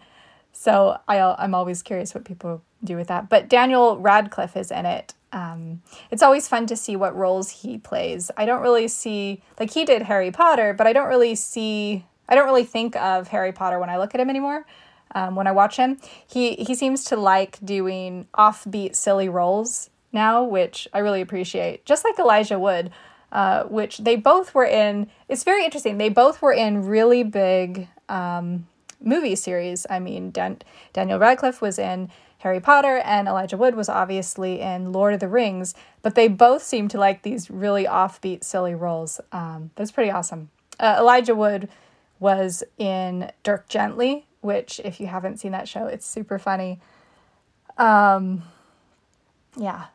So 0.52 0.98
I, 1.08 1.20
I'm 1.20 1.54
always 1.54 1.82
curious 1.82 2.14
what 2.14 2.24
people 2.24 2.62
do 2.82 2.96
with 2.96 3.06
that. 3.06 3.28
But 3.28 3.48
Daniel 3.48 3.98
Radcliffe 3.98 4.56
is 4.56 4.70
in 4.70 4.84
it. 4.84 5.14
Um, 5.32 5.82
it's 6.10 6.22
always 6.22 6.48
fun 6.48 6.66
to 6.66 6.76
see 6.76 6.96
what 6.96 7.14
roles 7.14 7.50
he 7.50 7.78
plays. 7.78 8.30
I 8.36 8.46
don't 8.46 8.62
really 8.62 8.88
see, 8.88 9.42
like, 9.58 9.72
he 9.72 9.84
did 9.84 10.02
Harry 10.02 10.30
Potter, 10.30 10.74
but 10.74 10.86
I 10.86 10.92
don't 10.92 11.08
really 11.08 11.34
see, 11.34 12.04
I 12.28 12.34
don't 12.34 12.46
really 12.46 12.64
think 12.64 12.96
of 12.96 13.28
Harry 13.28 13.52
Potter 13.52 13.78
when 13.78 13.90
I 13.90 13.98
look 13.98 14.14
at 14.14 14.20
him 14.20 14.28
anymore 14.28 14.66
um, 15.14 15.34
when 15.34 15.46
I 15.46 15.52
watch 15.52 15.76
him. 15.76 15.98
He 16.26 16.54
he 16.56 16.74
seems 16.74 17.04
to 17.06 17.16
like 17.16 17.58
doing 17.64 18.26
offbeat, 18.34 18.94
silly 18.96 19.28
roles 19.28 19.90
now, 20.12 20.44
which 20.44 20.88
I 20.92 20.98
really 20.98 21.20
appreciate. 21.20 21.84
Just 21.84 22.04
like 22.04 22.18
Elijah 22.18 22.58
Wood, 22.58 22.90
uh, 23.32 23.64
which 23.64 23.98
they 23.98 24.16
both 24.16 24.54
were 24.54 24.64
in. 24.64 25.10
It's 25.28 25.44
very 25.44 25.64
interesting. 25.64 25.98
They 25.98 26.08
both 26.08 26.42
were 26.42 26.52
in 26.52 26.86
really 26.86 27.22
big 27.22 27.88
um, 28.08 28.66
movie 29.00 29.36
series. 29.36 29.86
I 29.88 29.98
mean, 29.98 30.30
Dan- 30.30 30.62
Daniel 30.92 31.18
Radcliffe 31.18 31.60
was 31.60 31.78
in 31.78 32.10
Harry 32.40 32.60
Potter, 32.60 32.98
and 33.04 33.28
Elijah 33.28 33.56
Wood 33.56 33.74
was 33.74 33.88
obviously 33.88 34.60
in 34.60 34.92
Lord 34.92 35.14
of 35.14 35.20
the 35.20 35.28
Rings. 35.28 35.74
But 36.02 36.14
they 36.14 36.28
both 36.28 36.62
seem 36.62 36.88
to 36.88 36.98
like 36.98 37.22
these 37.22 37.50
really 37.50 37.84
offbeat, 37.84 38.44
silly 38.44 38.74
roles. 38.74 39.20
Um, 39.32 39.70
that's 39.76 39.90
pretty 39.90 40.10
awesome. 40.10 40.50
Uh, 40.78 40.96
Elijah 40.98 41.34
Wood 41.34 41.68
was 42.18 42.62
in 42.78 43.30
Dirk 43.42 43.68
Gently, 43.68 44.26
which 44.40 44.80
if 44.84 45.00
you 45.00 45.06
haven't 45.06 45.38
seen 45.38 45.52
that 45.52 45.68
show, 45.68 45.86
it's 45.86 46.06
super 46.06 46.38
funny. 46.38 46.80
Um 47.76 48.42
yeah. 49.56 49.86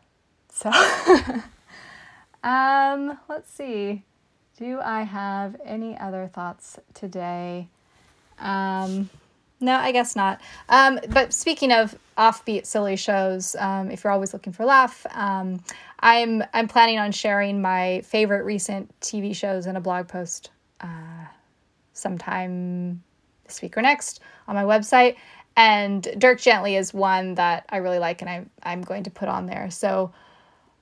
So 0.51 0.71
um 2.43 3.19
let's 3.29 3.51
see. 3.51 4.03
Do 4.57 4.79
I 4.83 5.03
have 5.03 5.55
any 5.63 5.97
other 5.97 6.29
thoughts 6.33 6.79
today? 6.93 7.67
Um 8.39 9.09
no, 9.59 9.75
I 9.75 9.91
guess 9.91 10.15
not. 10.15 10.41
Um, 10.69 10.99
but 11.09 11.33
speaking 11.33 11.71
of 11.71 11.97
offbeat 12.17 12.65
silly 12.65 12.95
shows, 12.95 13.55
um, 13.57 13.89
if 13.89 14.03
you're 14.03 14.13
always 14.13 14.33
looking 14.33 14.53
for 14.53 14.65
laugh, 14.65 15.05
um, 15.11 15.61
I'm 15.99 16.43
I'm 16.53 16.67
planning 16.67 16.99
on 16.99 17.11
sharing 17.11 17.61
my 17.61 18.01
favorite 18.01 18.43
recent 18.43 18.97
TV 18.99 19.35
shows 19.35 19.65
in 19.65 19.75
a 19.75 19.81
blog 19.81 20.07
post 20.07 20.51
uh, 20.81 21.25
sometime 21.93 23.01
this 23.45 23.61
week 23.61 23.77
or 23.77 23.81
next 23.81 24.19
on 24.47 24.55
my 24.55 24.63
website. 24.63 25.15
And 25.57 26.03
Dirk 26.17 26.41
Gently 26.41 26.75
is 26.75 26.93
one 26.93 27.35
that 27.35 27.65
I 27.69 27.77
really 27.77 27.99
like 27.99 28.21
and 28.21 28.29
I'm 28.29 28.49
I'm 28.61 28.81
going 28.81 29.03
to 29.03 29.09
put 29.09 29.29
on 29.29 29.45
there. 29.45 29.71
So 29.71 30.11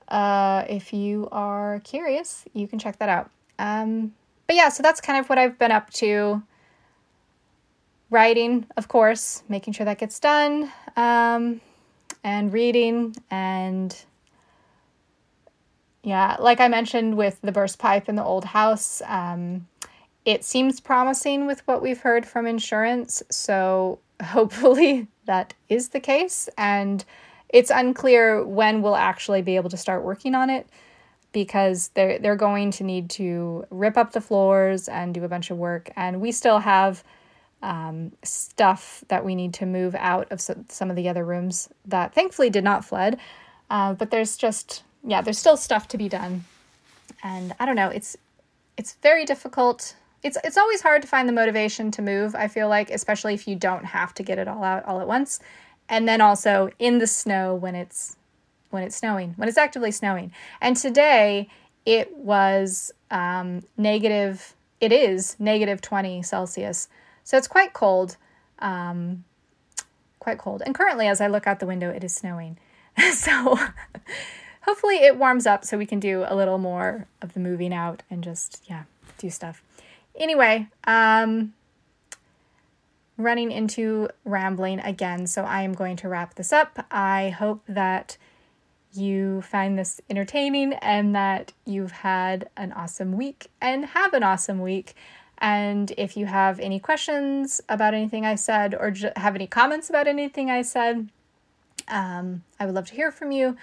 uh, 0.08 0.64
if 0.68 0.92
you 0.92 1.28
are 1.30 1.80
curious, 1.84 2.44
you 2.52 2.66
can 2.66 2.78
check 2.78 2.98
that 2.98 3.08
out. 3.08 3.30
Um, 3.58 4.14
but 4.46 4.56
yeah, 4.56 4.68
so 4.68 4.82
that's 4.82 5.00
kind 5.00 5.18
of 5.18 5.28
what 5.28 5.38
I've 5.38 5.58
been 5.58 5.70
up 5.70 5.90
to. 5.94 6.42
Writing, 8.14 8.64
of 8.76 8.86
course, 8.86 9.42
making 9.48 9.72
sure 9.72 9.84
that 9.86 9.98
gets 9.98 10.20
done, 10.20 10.70
um, 10.96 11.60
and 12.22 12.52
reading, 12.52 13.16
and 13.28 14.04
yeah, 16.04 16.36
like 16.38 16.60
I 16.60 16.68
mentioned 16.68 17.16
with 17.16 17.40
the 17.42 17.50
burst 17.50 17.80
pipe 17.80 18.08
in 18.08 18.14
the 18.14 18.22
old 18.22 18.44
house, 18.44 19.02
um, 19.06 19.66
it 20.24 20.44
seems 20.44 20.78
promising 20.78 21.48
with 21.48 21.66
what 21.66 21.82
we've 21.82 21.98
heard 21.98 22.24
from 22.24 22.46
insurance, 22.46 23.20
so 23.32 23.98
hopefully 24.22 25.08
that 25.26 25.54
is 25.68 25.88
the 25.88 25.98
case. 25.98 26.48
And 26.56 27.04
it's 27.48 27.72
unclear 27.72 28.46
when 28.46 28.80
we'll 28.80 28.94
actually 28.94 29.42
be 29.42 29.56
able 29.56 29.70
to 29.70 29.76
start 29.76 30.04
working 30.04 30.36
on 30.36 30.50
it 30.50 30.68
because 31.32 31.88
they're 31.94 32.20
they're 32.20 32.36
going 32.36 32.70
to 32.70 32.84
need 32.84 33.10
to 33.10 33.64
rip 33.70 33.96
up 33.96 34.12
the 34.12 34.20
floors 34.20 34.88
and 34.88 35.12
do 35.12 35.24
a 35.24 35.28
bunch 35.28 35.50
of 35.50 35.58
work. 35.58 35.90
And 35.96 36.20
we 36.20 36.30
still 36.30 36.60
have 36.60 37.02
um, 37.64 38.12
stuff 38.22 39.02
that 39.08 39.24
we 39.24 39.34
need 39.34 39.54
to 39.54 39.66
move 39.66 39.94
out 39.96 40.30
of 40.30 40.40
some 40.40 40.90
of 40.90 40.96
the 40.96 41.08
other 41.08 41.24
rooms 41.24 41.68
that 41.86 42.14
thankfully 42.14 42.50
did 42.50 42.62
not 42.62 42.84
flood. 42.84 43.16
Uh, 43.70 43.94
but 43.94 44.10
there's 44.10 44.36
just 44.36 44.82
yeah, 45.06 45.20
there's 45.20 45.38
still 45.38 45.56
stuff 45.56 45.88
to 45.88 45.98
be 45.98 46.08
done, 46.08 46.44
and 47.22 47.54
I 47.58 47.66
don't 47.66 47.76
know. 47.76 47.88
It's 47.88 48.16
it's 48.76 48.94
very 49.02 49.24
difficult 49.24 49.96
it's 50.22 50.38
it's 50.42 50.56
always 50.56 50.80
hard 50.80 51.02
to 51.02 51.08
find 51.08 51.28
the 51.28 51.32
motivation 51.32 51.90
to 51.90 52.02
move 52.02 52.34
i 52.34 52.48
feel 52.48 52.68
like 52.68 52.90
especially 52.90 53.34
if 53.34 53.46
you 53.46 53.54
don't 53.54 53.84
have 53.84 54.12
to 54.14 54.22
get 54.22 54.38
it 54.38 54.48
all 54.48 54.64
out 54.64 54.84
all 54.86 55.00
at 55.00 55.06
once 55.06 55.38
and 55.88 56.08
then 56.08 56.20
also 56.20 56.70
in 56.78 56.98
the 56.98 57.06
snow 57.06 57.54
when 57.54 57.74
it's 57.74 58.16
when 58.70 58.82
it's 58.82 58.96
snowing 58.96 59.34
when 59.36 59.48
it's 59.48 59.58
actively 59.58 59.90
snowing 59.90 60.32
and 60.60 60.76
today 60.76 61.48
it 61.86 62.16
was 62.16 62.90
um, 63.10 63.62
negative 63.76 64.54
it 64.80 64.90
is 64.90 65.36
negative 65.38 65.80
20 65.80 66.22
celsius 66.22 66.88
so 67.24 67.36
it's 67.36 67.48
quite 67.48 67.72
cold 67.72 68.16
um, 68.60 69.24
quite 70.20 70.38
cold 70.38 70.62
and 70.64 70.74
currently 70.74 71.08
as 71.08 71.20
i 71.20 71.26
look 71.26 71.46
out 71.46 71.58
the 71.58 71.66
window 71.66 71.90
it 71.90 72.04
is 72.04 72.14
snowing 72.14 72.56
so 73.12 73.58
hopefully 74.64 74.96
it 74.96 75.16
warms 75.16 75.46
up 75.46 75.64
so 75.64 75.76
we 75.76 75.86
can 75.86 76.00
do 76.00 76.24
a 76.26 76.34
little 76.34 76.58
more 76.58 77.06
of 77.22 77.34
the 77.34 77.40
moving 77.40 77.72
out 77.72 78.02
and 78.10 78.24
just, 78.24 78.62
yeah, 78.68 78.84
do 79.18 79.30
stuff. 79.30 79.62
Anyway, 80.16 80.68
um, 80.86 81.52
running 83.16 83.52
into 83.52 84.08
rambling 84.24 84.80
again, 84.80 85.26
so 85.26 85.42
I 85.42 85.62
am 85.62 85.74
going 85.74 85.96
to 85.96 86.08
wrap 86.08 86.34
this 86.34 86.52
up. 86.52 86.86
I 86.90 87.30
hope 87.30 87.62
that 87.68 88.16
you 88.92 89.42
find 89.42 89.78
this 89.78 90.00
entertaining 90.08 90.72
and 90.74 91.14
that 91.14 91.52
you've 91.66 91.90
had 91.90 92.48
an 92.56 92.72
awesome 92.72 93.16
week 93.16 93.48
and 93.60 93.86
have 93.86 94.14
an 94.14 94.22
awesome 94.22 94.60
week. 94.60 94.94
And 95.38 95.92
if 95.98 96.16
you 96.16 96.26
have 96.26 96.60
any 96.60 96.78
questions 96.78 97.60
about 97.68 97.94
anything 97.94 98.24
I 98.24 98.34
said 98.34 98.74
or 98.74 98.92
have 99.16 99.34
any 99.34 99.46
comments 99.46 99.90
about 99.90 100.06
anything 100.06 100.50
I 100.50 100.62
said, 100.62 101.08
um, 101.88 102.42
I 102.58 102.66
would 102.66 102.74
love 102.74 102.86
to 102.86 102.94
hear 102.94 103.10
from 103.10 103.32
you. 103.32 103.56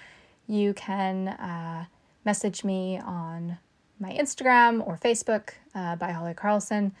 You 0.46 0.74
can 0.74 1.28
uh, 1.28 1.86
message 2.24 2.64
me 2.64 2.98
on 2.98 3.58
my 3.98 4.12
Instagram 4.12 4.86
or 4.86 4.98
Facebook 4.98 5.50
uh, 5.74 5.96
by 5.96 6.10
Holly 6.10 6.34
Carlson, 6.34 6.92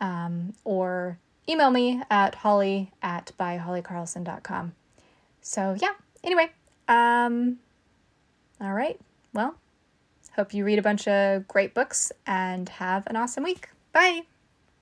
um, 0.00 0.54
or 0.64 1.18
email 1.48 1.70
me 1.70 2.02
at 2.10 2.36
holly 2.36 2.92
at 3.02 3.32
byhollycarlson.com. 3.38 4.72
So, 5.40 5.76
yeah, 5.80 5.92
anyway, 6.22 6.50
um, 6.88 7.58
all 8.60 8.72
right. 8.72 8.98
Well, 9.34 9.56
hope 10.36 10.54
you 10.54 10.64
read 10.64 10.78
a 10.78 10.82
bunch 10.82 11.08
of 11.08 11.48
great 11.48 11.74
books 11.74 12.12
and 12.26 12.68
have 12.68 13.06
an 13.08 13.16
awesome 13.16 13.44
week. 13.44 13.71
Bye. 13.92 14.31